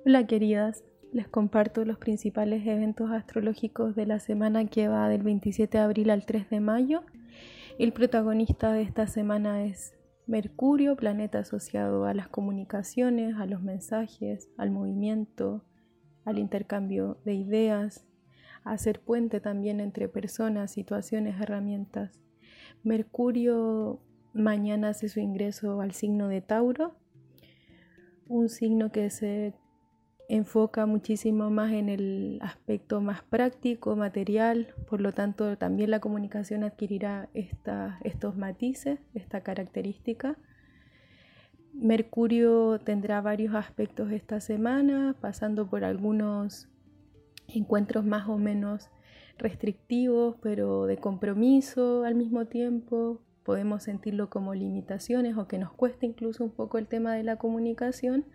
[0.06, 5.76] Hola queridas, les comparto los principales eventos astrológicos de la semana que va del 27
[5.80, 7.02] de abril al 3 de mayo.
[7.80, 9.94] El protagonista de esta semana es
[10.26, 15.64] Mercurio, planeta asociado a las comunicaciones, a los mensajes, al movimiento,
[16.26, 18.04] al intercambio de ideas,
[18.64, 22.20] a hacer puente también entre personas, situaciones, herramientas.
[22.82, 24.02] Mercurio
[24.34, 26.96] mañana hace su ingreso al signo de Tauro,
[28.28, 29.54] un signo que se
[30.30, 36.64] enfoca muchísimo más en el aspecto más práctico, material, por lo tanto también la comunicación
[36.64, 40.38] adquirirá esta, estos matices, esta característica.
[41.74, 46.68] Mercurio tendrá varios aspectos esta semana, pasando por algunos
[47.48, 48.90] encuentros más o menos
[49.38, 53.22] restrictivos, pero de compromiso al mismo tiempo.
[53.44, 57.38] Podemos sentirlo como limitaciones o que nos cuesta incluso un poco el tema de la
[57.38, 58.26] comunicación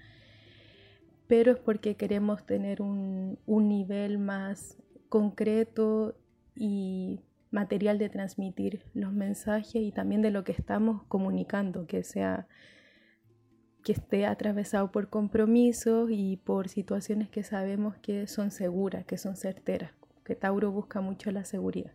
[1.32, 4.76] pero es porque queremos tener un, un nivel más
[5.08, 6.14] concreto
[6.54, 7.20] y
[7.50, 12.46] material de transmitir los mensajes y también de lo que estamos comunicando, que sea
[13.82, 19.34] que esté atravesado por compromisos y por situaciones que sabemos que son seguras, que son
[19.34, 19.92] certeras,
[20.24, 21.94] que Tauro busca mucho la seguridad.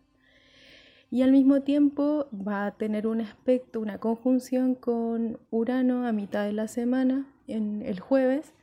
[1.12, 6.44] Y al mismo tiempo va a tener un aspecto, una conjunción con Urano a mitad
[6.44, 8.56] de la semana, en el jueves,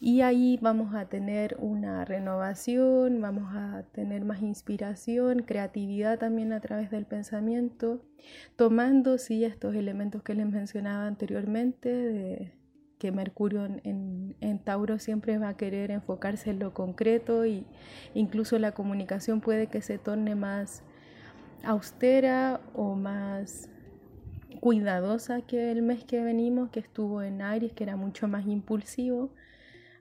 [0.00, 6.60] y ahí vamos a tener una renovación, vamos a tener más inspiración, creatividad también a
[6.60, 8.02] través del pensamiento,
[8.56, 12.52] tomando sí estos elementos que les mencionaba anteriormente, de
[12.98, 17.66] que Mercurio en, en, Tauro siempre va a querer enfocarse en lo concreto y
[18.14, 20.82] incluso la comunicación puede que se torne más
[21.62, 23.68] austera o más
[24.60, 29.30] cuidadosa que el mes que venimos, que estuvo en Aries, que era mucho más impulsivo.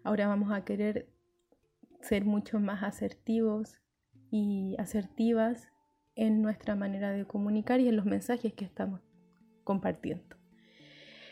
[0.04, 1.08] Ahora vamos a querer
[2.02, 3.82] ser mucho más asertivos
[4.32, 5.70] y asertivas
[6.16, 9.02] en nuestra manera de comunicar y en los mensajes que estamos
[9.64, 10.38] compartiendo.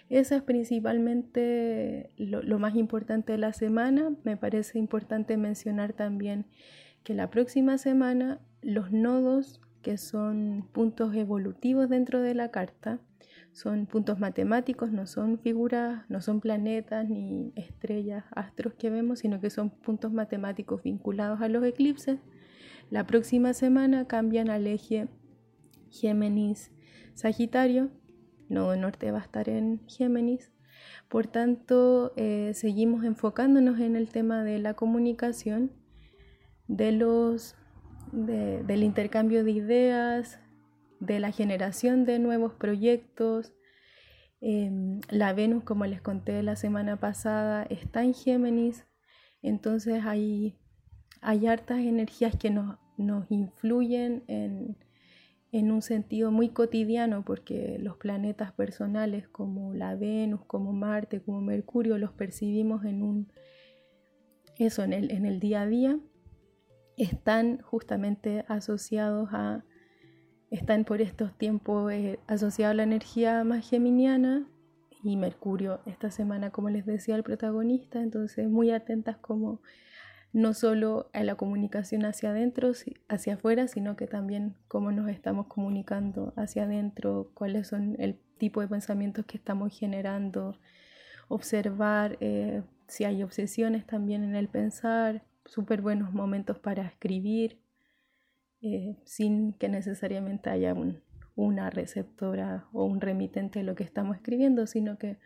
[0.10, 4.16] Eso es principalmente lo, lo, más importante de la semana.
[4.24, 6.46] Me parece importante mencionar también
[7.04, 13.00] que la próxima semana los nodos, que son puntos evolutivos dentro de la carta,
[13.58, 19.42] son puntos matemáticos, no son figuras, no son planetas ni estrellas, astros que vemos, sino
[19.42, 22.20] que son puntos matemáticos vinculados a los eclipses.
[22.92, 25.08] La próxima semana cambian al eje
[25.90, 27.90] Géminis-Sagitario,
[28.48, 30.52] nodo norte va a estar en Géminis.
[31.10, 35.72] Por tanto, eh, seguimos enfocándonos en el tema de la comunicación,
[36.68, 37.56] de los,
[38.12, 40.40] de, del intercambio de ideas,
[41.00, 43.54] de la generación de nuevos proyectos.
[44.42, 48.86] Eh, la Venus, como les conté la semana pasada, está en Géminis,
[49.42, 50.56] entonces hay,
[51.22, 54.78] hay hartas energías que nos, nos influyen en,
[55.52, 61.42] en un sentido muy cotidiano, porque los planetas personales como la Venus, como Marte, como
[61.42, 63.32] Mercurio, los percibimos en un
[64.58, 66.00] eso en el día a día,
[66.98, 69.64] están justamente asociados a
[70.52, 74.46] están por estos tiempos eh, asociados a la energía más geminiana
[75.04, 79.62] y Mercurio esta semana, como les decía, el protagonista, entonces muy atentas como
[80.34, 82.72] no solo a la comunicación hacia adentro,
[83.08, 88.62] hacia afuera, sino que también cómo nos estamos comunicando hacia adentro, cuáles son el tipo
[88.62, 90.58] de pensamientos que estamos generando,
[91.28, 97.60] observar eh, si hay obsesiones también en el pensar, súper buenos momentos para escribir,
[98.62, 101.02] eh, sin que necesariamente haya un,
[101.36, 105.18] una receptora o un remitente de lo que estamos escribiendo, sino que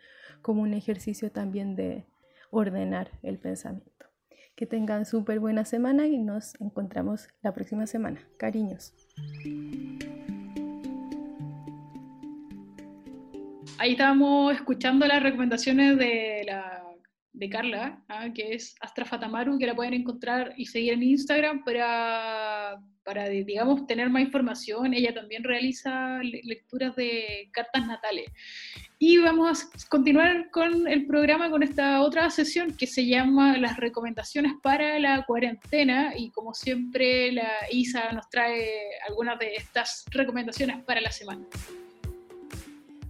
[0.42, 2.04] como un ejercicio también de
[2.50, 4.06] ordenar el pensamiento.
[4.54, 8.20] Que tengan súper buena semana y nos encontramos la próxima semana.
[8.36, 8.92] Cariños.
[13.78, 16.84] Ahí estábamos escuchando las recomendaciones de, la,
[17.32, 18.28] de Carla, ¿ah?
[18.34, 22.51] que es Astra Fatamaru, que la pueden encontrar y seguir en Instagram para,
[23.04, 24.94] para, digamos, tener más información.
[24.94, 28.26] Ella también realiza lecturas de cartas natales.
[28.98, 33.76] Y vamos a continuar con el programa, con esta otra sesión que se llama Las
[33.76, 36.12] recomendaciones para la cuarentena.
[36.16, 38.68] Y como siempre, la Isa nos trae
[39.08, 41.44] algunas de estas recomendaciones para la semana.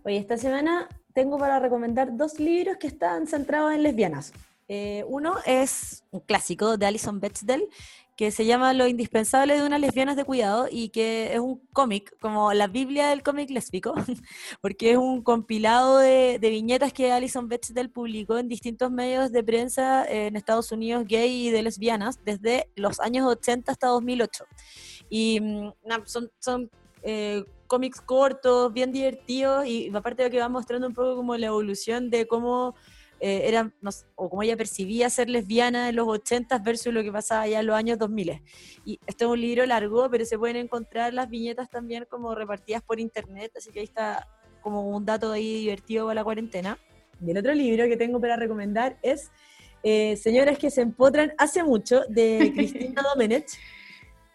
[0.05, 4.32] Oye, esta semana tengo para recomendar dos libros que están centrados en lesbianas.
[4.68, 7.68] Eh, uno es un clásico de Alison Bechdel,
[8.23, 12.16] que se llama Lo indispensable de unas lesbianas de cuidado y que es un cómic,
[12.20, 13.95] como la Biblia del cómic lésbico,
[14.61, 20.05] porque es un compilado de, viñetas que Alison Bechdel publicó en distintos medios de prensa
[20.05, 24.45] en Estados Unidos gay y de lesbianas desde los años 80 hasta 2008.
[25.11, 25.73] Y mm,
[26.05, 26.70] son, son
[27.03, 31.49] eh, cómics cortos, bien divertidos y aparte de que va mostrando un poco como la
[31.49, 32.77] evolución de cómo
[33.25, 33.70] eh, era,
[34.16, 37.66] o cómo ella percibía ser lesbiana en los 80 versus lo que pasaba ya en
[37.66, 38.43] los años 2000.
[38.85, 42.83] Y este es un libro largo, pero se pueden encontrar las viñetas también como repartidas
[42.83, 44.27] por internet, así que ahí está
[44.61, 46.81] como un dato ahí divertido para la cuarentena.
[47.25, 49.31] Y el otro libro que tengo para recomendar es
[49.85, 53.47] eh, Señoras que se empotran hace mucho, de Cristina Domenech.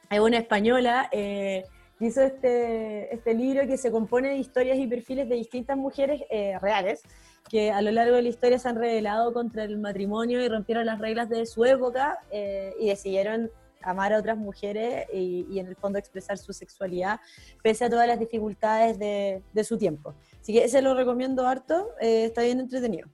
[0.10, 1.10] Es una española.
[1.12, 1.66] Eh,
[2.00, 6.22] hizo este, este libro que se compone de historias y perfiles de distintas mujeres
[6.62, 7.02] reales
[7.50, 10.86] que a lo largo de la historia se han revelado contra el matrimonio y rompieron
[10.86, 13.50] las reglas de su época eh, y decidieron
[13.82, 17.20] amar a otras mujeres y, en el fondo expresar su sexualidad
[17.64, 20.14] pese a todas las dificultades de, de su tiempo.
[20.42, 23.08] Así que ese lo recomiendo harto, eh, está bien entretenido.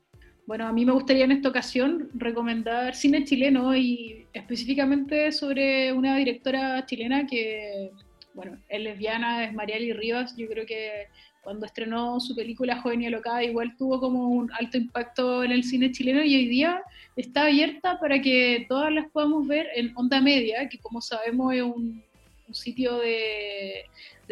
[0.45, 6.17] Bueno, a mí me gustaría en esta ocasión recomendar cine chileno y específicamente sobre una
[6.17, 7.91] directora chilena que,
[8.33, 11.07] bueno, es lesbiana, es Mariali Rivas, yo creo que
[11.43, 15.63] cuando estrenó su película Joven y Alocada, igual tuvo como un alto impacto en el
[15.63, 16.81] cine chileno y hoy día
[17.15, 21.61] está abierta para que todas las podamos ver en Onda Media, que como sabemos es
[21.61, 22.03] un,
[22.51, 23.85] sitio de,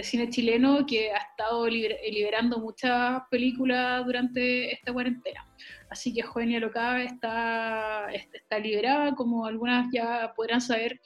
[0.04, 5.48] cine chileno que ha estado liberando muchas películas durante esta cuarentena.
[5.90, 11.00] Así que Joven y Alocada está, está liberada, como algunas ya podrán saber.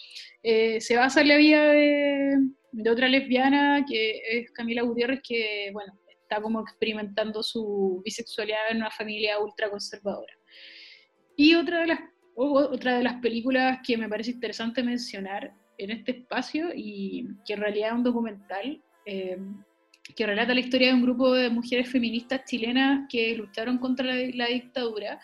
[0.44, 5.94] Eh, se basa en la vida de otra lesbiana que es Camila Gutiérrez, que bueno,
[6.26, 10.34] está como experimentando su bisexualidad en una familia ultra conservadora.
[11.36, 12.00] Y otra de las,
[12.36, 17.62] otra de las películas que me parece interesante mencionar en este espacio y que en
[17.62, 19.38] realidad es un documental eh,
[20.16, 24.48] que relata la historia de un grupo de mujeres feministas chilenas que lucharon contra la
[24.48, 25.20] dictadura.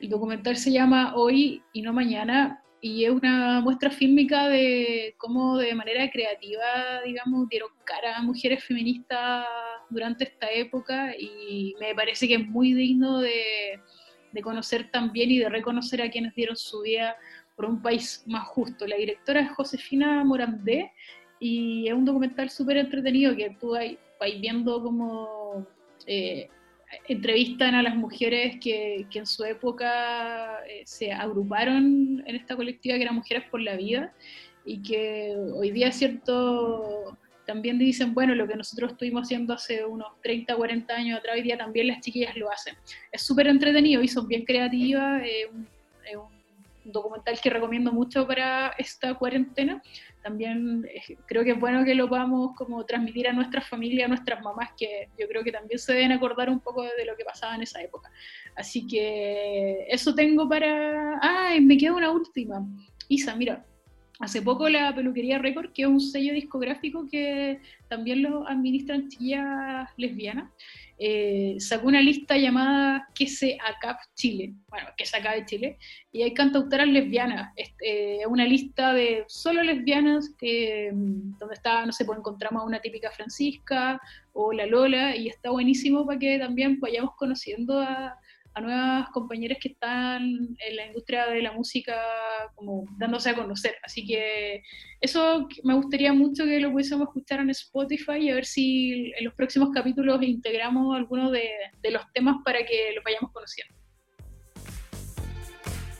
[0.00, 5.56] El documental se llama Hoy y no Mañana y es una muestra fílmica de cómo
[5.56, 9.46] de manera creativa, digamos, dieron cara a mujeres feministas
[9.88, 13.80] durante esta época y me parece que es muy digno de,
[14.32, 17.16] de conocer también y de reconocer a quienes dieron su vida
[17.56, 18.86] por un país más justo.
[18.86, 20.92] La directora es Josefina Morandé
[21.38, 23.84] y es un documental súper entretenido que tú vas,
[24.40, 25.66] viendo como
[26.06, 26.48] eh,
[27.08, 32.96] entrevistan a las mujeres que, que en su época eh, se agruparon en esta colectiva
[32.96, 34.12] que eran Mujeres por la Vida
[34.64, 40.08] y que hoy día, cierto, también dicen, bueno, lo que nosotros estuvimos haciendo hace unos
[40.22, 42.74] 30, 40 años atrás, hoy día también las chiquillas lo hacen.
[43.12, 45.68] Es súper entretenido y son bien creativas, es un,
[46.18, 46.33] un
[46.84, 49.82] documental que recomiendo mucho para esta cuarentena
[50.24, 54.08] también eh, creo que es bueno que lo podamos como transmitir a nuestras familias, a
[54.08, 57.26] nuestras mamás, que yo creo que también se deben acordar un poco de lo que
[57.26, 58.10] pasaba en esa época.
[58.56, 61.18] Así que eso tengo para...
[61.20, 61.60] ¡Ay!
[61.60, 62.66] Me queda una última.
[63.08, 63.66] Isa, mira,
[64.18, 69.90] hace poco la Peluquería Record, que es un sello discográfico que también lo administran chillas
[69.98, 70.50] lesbianas,
[70.98, 75.78] eh, sacó una lista llamada Que se acab Chile, bueno, que se acabe Chile,
[76.12, 81.84] y hay cantautoras lesbianas, este, eh, una lista de solo lesbianas, que, mm, donde está,
[81.84, 84.00] no sé, pues encontramos a una típica Francisca
[84.32, 88.16] o la Lola, y está buenísimo para que también vayamos conociendo a,
[88.54, 92.00] a nuevas compañeras que están en la industria de la música
[92.54, 93.74] como dándose a conocer.
[93.82, 94.62] Así que
[95.00, 99.24] eso me gustaría mucho que lo pudiésemos escuchar en Spotify y a ver si en
[99.24, 101.48] los próximos capítulos integramos algunos de,
[101.82, 103.83] de los temas para que los vayamos conociendo.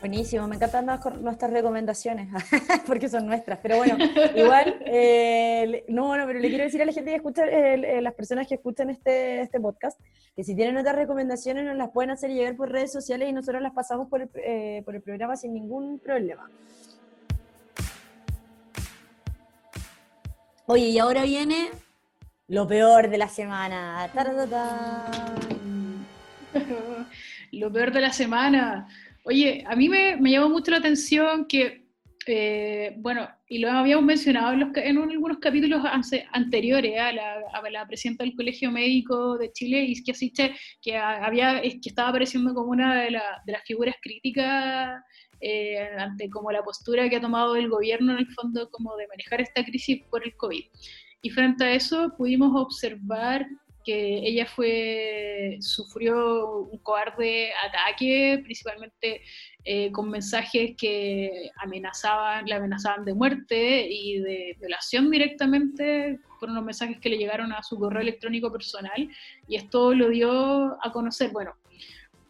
[0.04, 0.84] Buenísimo, me encantan
[1.22, 2.28] nuestras recomendaciones,
[2.86, 3.96] porque son nuestras, pero bueno,
[4.36, 8.02] igual, eh, no, no, pero le quiero decir a la gente que escucha, eh, eh,
[8.02, 9.98] las personas que escuchan este, este podcast,
[10.36, 13.62] que si tienen otras recomendaciones nos las pueden hacer llegar por redes sociales y nosotros
[13.62, 16.50] las pasamos por el, eh, por el programa sin ningún problema.
[20.66, 21.70] Oye, y ahora viene
[22.48, 24.10] lo peor de la semana.
[27.52, 28.88] Lo peor de la semana.
[29.24, 31.86] Oye, a mí me, me llamó mucho la atención que,
[32.26, 35.82] eh, bueno, y lo habíamos mencionado en, los en algunos capítulos
[36.32, 41.58] anteriores a la, a la presidenta del Colegio Médico de Chile, Siche, que a- había,
[41.60, 45.02] es que estaba apareciendo como una de, la- de las figuras críticas
[45.40, 49.06] eh, ante como la postura que ha tomado el gobierno en el fondo como de
[49.08, 50.64] manejar esta crisis por el COVID.
[51.22, 53.46] Y frente a eso pudimos observar
[53.84, 59.20] que ella fue, sufrió un cobarde ataque, principalmente
[59.64, 66.64] eh, con mensajes que amenazaban, le amenazaban de muerte y de violación directamente por unos
[66.64, 69.08] mensajes que le llegaron a su correo electrónico personal.
[69.48, 71.54] Y esto lo dio a conocer, bueno,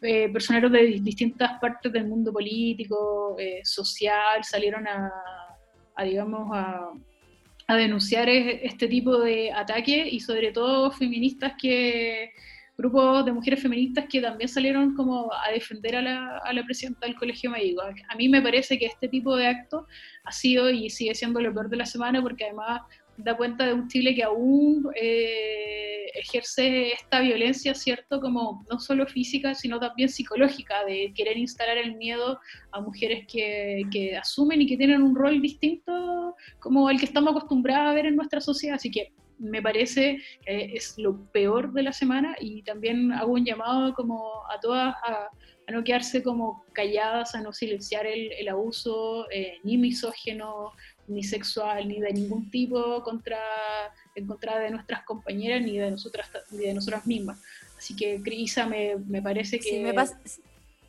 [0.03, 5.11] eh, personeros de di- distintas partes del mundo político, eh, social, salieron a,
[6.05, 6.91] digamos, a,
[7.67, 12.31] a denunciar es- este tipo de ataque y sobre todo feministas que
[12.77, 17.07] grupos de mujeres feministas que también salieron como a defender a la, a la presidenta
[17.07, 17.83] del colegio médico.
[18.09, 19.87] A mí me parece que este tipo de acto
[20.25, 22.81] ha sido y sigue siendo lo peor de la semana porque además
[23.17, 28.21] da cuenta de un Chile que aún eh, ejerce esta violencia, ¿cierto?
[28.21, 32.41] Como no solo física, sino también psicológica, de querer instalar el miedo
[32.73, 37.91] a mujeres que, asumen y que tienen un rol distinto como el que estamos acostumbrados
[37.91, 38.77] a ver en nuestra sociedad.
[38.77, 43.45] Así que me parece que es lo peor de la semana y también hago un
[43.45, 45.29] llamado como a todas a,
[45.67, 50.73] a no quedarse como calladas, a no silenciar el, el abuso eh, ni misógeno,
[51.07, 53.39] ni sexual, ni de ningún tipo contra,
[54.15, 57.41] en contra de nuestras compañeras, ni de nosotras, ni de nosotras mismas.
[57.77, 59.69] Así que, Crisa, me, me parece que...
[59.69, 60.19] Sí, me pasa,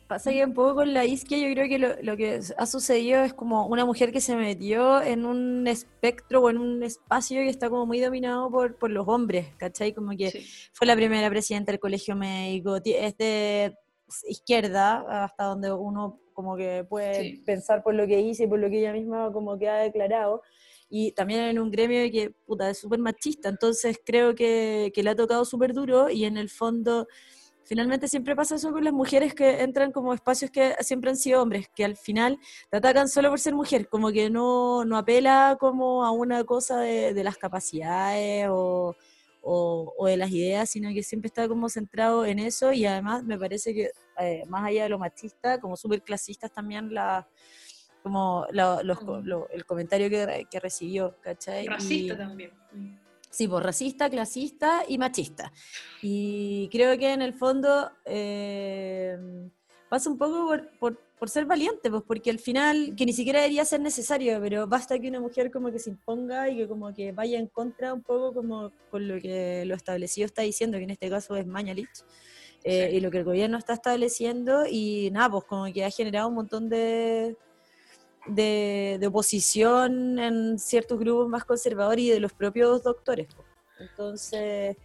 [0.06, 3.24] pasa que un poco con la isquia, yo creo que lo, lo que ha sucedido
[3.24, 7.48] es como una mujer que se metió en un espectro o en un espacio que
[7.48, 9.92] está como muy dominado por, por los hombres, ¿cachai?
[9.92, 10.46] Como que Sí.
[10.72, 13.76] fue la primera presidenta del colegio médico, es de
[14.28, 17.42] izquierda, hasta donde uno como que puede Sí.
[17.44, 20.42] pensar por lo que hice y por lo que ella misma como que ha declarado.
[20.88, 25.10] Y también en un gremio que, puta, es súper machista, entonces creo que, que le
[25.10, 27.08] ha tocado súper duro y en el fondo
[27.64, 31.42] finalmente siempre pasa eso con las mujeres que entran como espacios que siempre han sido
[31.42, 32.38] hombres, que al final
[32.70, 36.78] te atacan solo por ser mujer, como que no, no apela como a una cosa
[36.78, 38.94] de, de las capacidades o,
[39.42, 43.24] o, o de las ideas, sino que siempre está como centrado en eso y además
[43.24, 47.26] me parece que eh, más allá de lo machista, como súper clasistas también la
[48.02, 51.66] como la- los co- lo- el comentario que, que recibió, ¿cachai?
[51.66, 52.52] Racista Y- también.
[53.28, 55.52] Sí, pues racista, clasista y machista.
[56.02, 59.18] Y creo que en el fondo eh,
[59.90, 63.40] pasa un poco por, por- por ser valiente, pues porque al final, que ni siquiera
[63.40, 66.92] debería ser necesario, pero basta que una mujer como que se imponga y que como
[66.94, 70.84] que vaya en contra un poco como con lo que lo establecido está diciendo, que
[70.84, 72.04] en este caso es Mañalich,
[72.68, 72.96] eh, Sí.
[72.96, 76.34] y lo que el gobierno está estableciendo, y nada, pues como que ha generado un
[76.34, 77.36] montón de,
[78.26, 83.26] de, de oposición en ciertos grupos más conservadores y de los propios doctores.
[83.34, 83.44] po.
[83.78, 84.76] Entonces,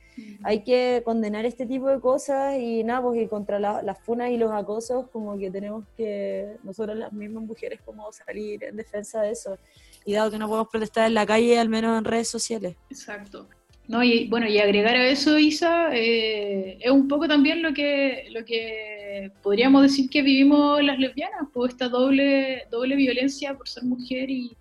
[0.44, 4.30] hay que condenar este tipo de cosas y nada, pues y contra la- las funas
[4.32, 9.22] y los acosos, como que tenemos que, nosotros las mismas mujeres, como salir en defensa
[9.22, 9.58] de eso.
[10.04, 12.76] Y dado que no podemos protestar en la calle, al menos en redes sociales.
[12.90, 13.48] Exacto.
[13.88, 18.28] No, y bueno, y agregar a eso, Isa, eh, es un poco también lo que,
[18.32, 23.84] lo que podríamos decir que vivimos las lesbianas, pues esta doble, doble violencia por ser
[23.84, 24.56] mujer y,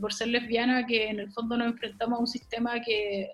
[0.00, 3.30] por ser lesbiana, que en el fondo nos enfrentamos a un sistema que,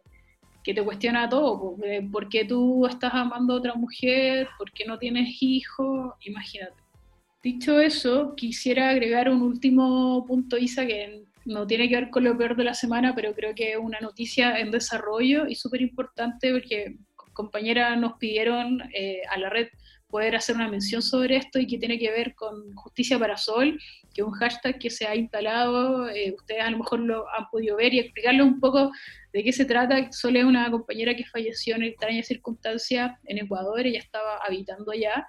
[0.62, 4.48] que te cuestiona todo, eh, ¿por qué tú estás amando a otra mujer?
[4.56, 6.14] ¿Por qué no tienes hijos?
[6.24, 6.74] Imagínate.
[7.43, 12.36] Dicho eso, quisiera agregar un último punto, Isa, que no tiene que ver con lo
[12.36, 16.52] peor de la semana, pero creo que es una noticia en desarrollo y súper importante
[16.52, 16.97] porque
[17.32, 19.69] compañeras nos pidieron eh, a la red
[20.12, 23.81] poder hacer una mención sobre esto y que tiene que ver con Justicia para Sol,
[24.12, 27.48] que es un hashtag que se ha instalado, eh, ustedes a lo mejor lo han
[27.51, 28.93] podido ver y explicarles un poco
[29.32, 30.12] de qué se trata.
[30.12, 35.27] Sol es una compañera que falleció en extrañas circunstancias en Ecuador, ella estaba habitando allá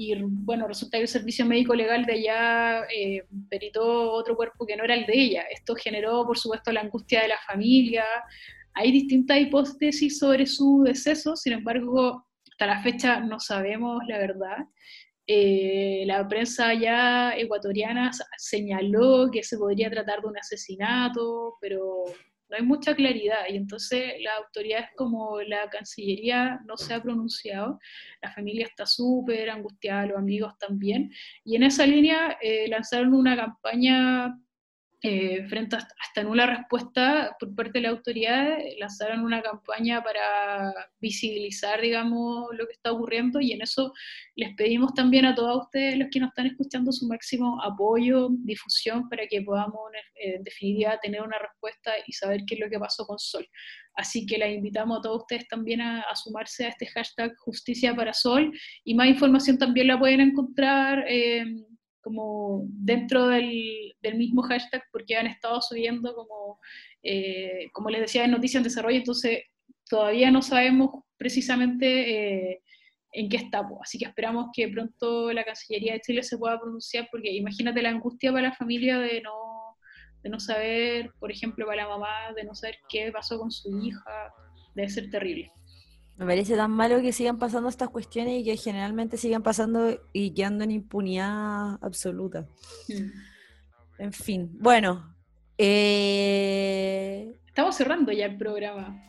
[0.00, 4.76] y bueno, resulta que el servicio médico legal de allá eh, peritó otro cuerpo que
[4.76, 5.42] no era el de ella.
[5.50, 8.04] Esto generó, por supuesto, la angustia de la familia.
[8.74, 14.58] Hay distintas hipótesis sobre su deceso, sin embargo, hasta la fecha no sabemos la verdad.
[15.26, 22.04] eh, la prensa ya ecuatoriana señaló que se podría tratar de un asesinato, pero
[22.48, 27.78] no hay mucha claridad y entonces las autoridades como la Cancillería no se ha pronunciado,
[28.22, 31.12] la familia está súper angustiada, los amigos también,
[31.44, 34.38] y en esa línea eh, lanzaron una campaña
[35.00, 40.74] eh, frente a esta nula respuesta por parte de la autoridad, lanzaron una campaña para
[41.00, 43.92] visibilizar, digamos, lo que está ocurriendo y en eso
[44.34, 49.08] les pedimos también a todos ustedes, los que nos están escuchando, su máximo apoyo, difusión,
[49.08, 49.80] para que podamos,
[50.16, 53.46] eh, en definitiva, tener una respuesta y saber qué es lo que pasó con Sol.
[53.94, 58.12] Así que la invitamos a todos ustedes también a, sumarse a este hashtag Justicia para
[58.12, 58.52] Sol
[58.84, 61.04] y más información también la pueden encontrar.
[61.08, 61.44] Eh,
[62.08, 66.58] como dentro del, mismo hashtag porque han estado subiendo como,
[67.02, 69.42] eh, como les decía, en Noticias en Desarrollo, entonces
[69.90, 72.62] todavía no sabemos precisamente eh,
[73.12, 73.78] en qué estamos.
[73.82, 77.90] Así que esperamos que pronto la Cancillería de Chile se pueda pronunciar, porque imagínate la
[77.90, 79.76] angustia para la familia de no,
[80.22, 83.68] de no saber, por ejemplo, para la mamá, de no saber qué pasó con su
[83.84, 84.32] hija,
[84.74, 85.52] debe ser terrible.
[86.18, 90.34] Me parece tan malo que sigan pasando estas cuestiones y que generalmente sigan pasando y
[90.34, 92.44] quedando en impunidad absoluta.
[92.88, 94.02] Mm.
[94.02, 95.14] En fin, bueno.
[95.56, 99.00] Eh, Estamos cerrando ya el programa.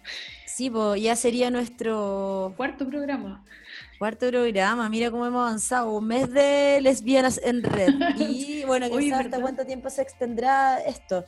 [0.46, 2.54] Sí, pues ya sería nuestro...
[2.56, 3.44] Cuarto programa.
[3.98, 5.92] Cuarto programa, mira cómo hemos avanzado.
[5.92, 7.90] Un mes de lesbianas en red.
[8.20, 11.26] Y bueno, que hasta cuánto tiempo se extendrá esto.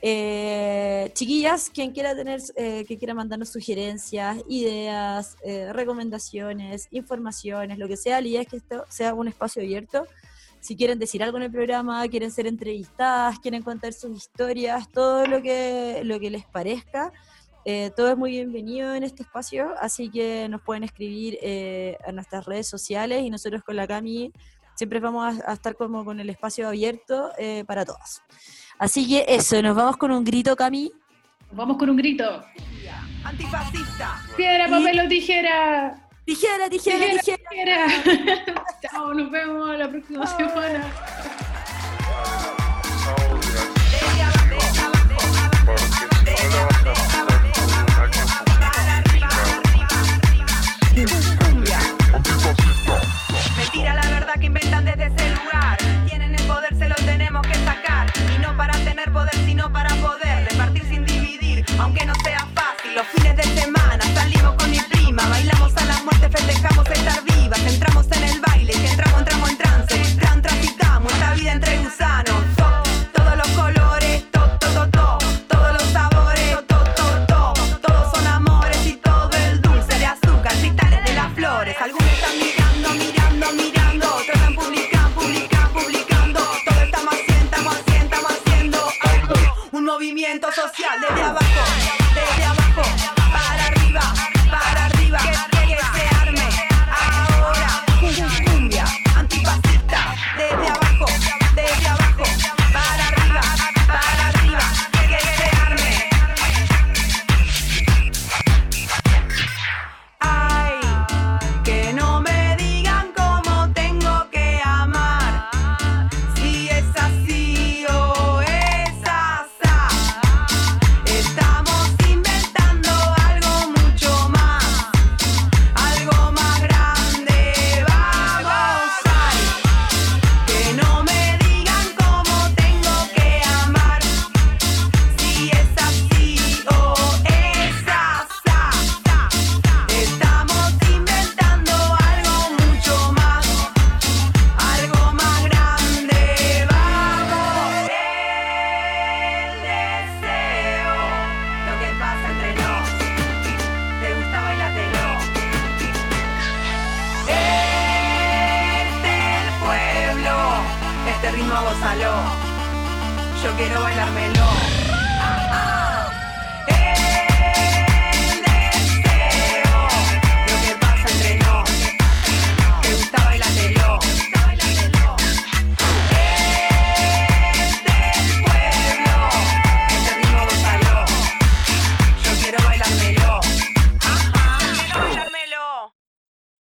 [0.00, 7.88] Eh, chiquillas, quien quiera tener, eh, que quiera mandarnos sugerencias, ideas, eh, recomendaciones, informaciones, lo
[7.88, 10.06] que sea, la idea es que esto sea un espacio abierto.
[10.60, 15.26] Si quieren decir algo en el programa, quieren ser entrevistadas, quieren contar sus historias, todo
[15.26, 17.12] lo que, lo que les parezca,
[17.96, 21.38] todo es muy bienvenido en este espacio, así que nos pueden escribir
[22.04, 24.32] a nuestras redes sociales y nosotros con la Cami
[24.74, 27.30] siempre vamos a, a estar como con el espacio abierto
[27.66, 28.22] para todas.
[28.78, 30.92] Así que eso, nos vamos con un grito, Cami.
[31.52, 32.44] Vamos con un grito.
[33.24, 34.22] Antifascista.
[34.36, 36.08] Piedra, papel o tijera.
[36.24, 37.86] Tijera, tijera, tijera.
[38.82, 40.84] Chao, nos vemos la próxima semana.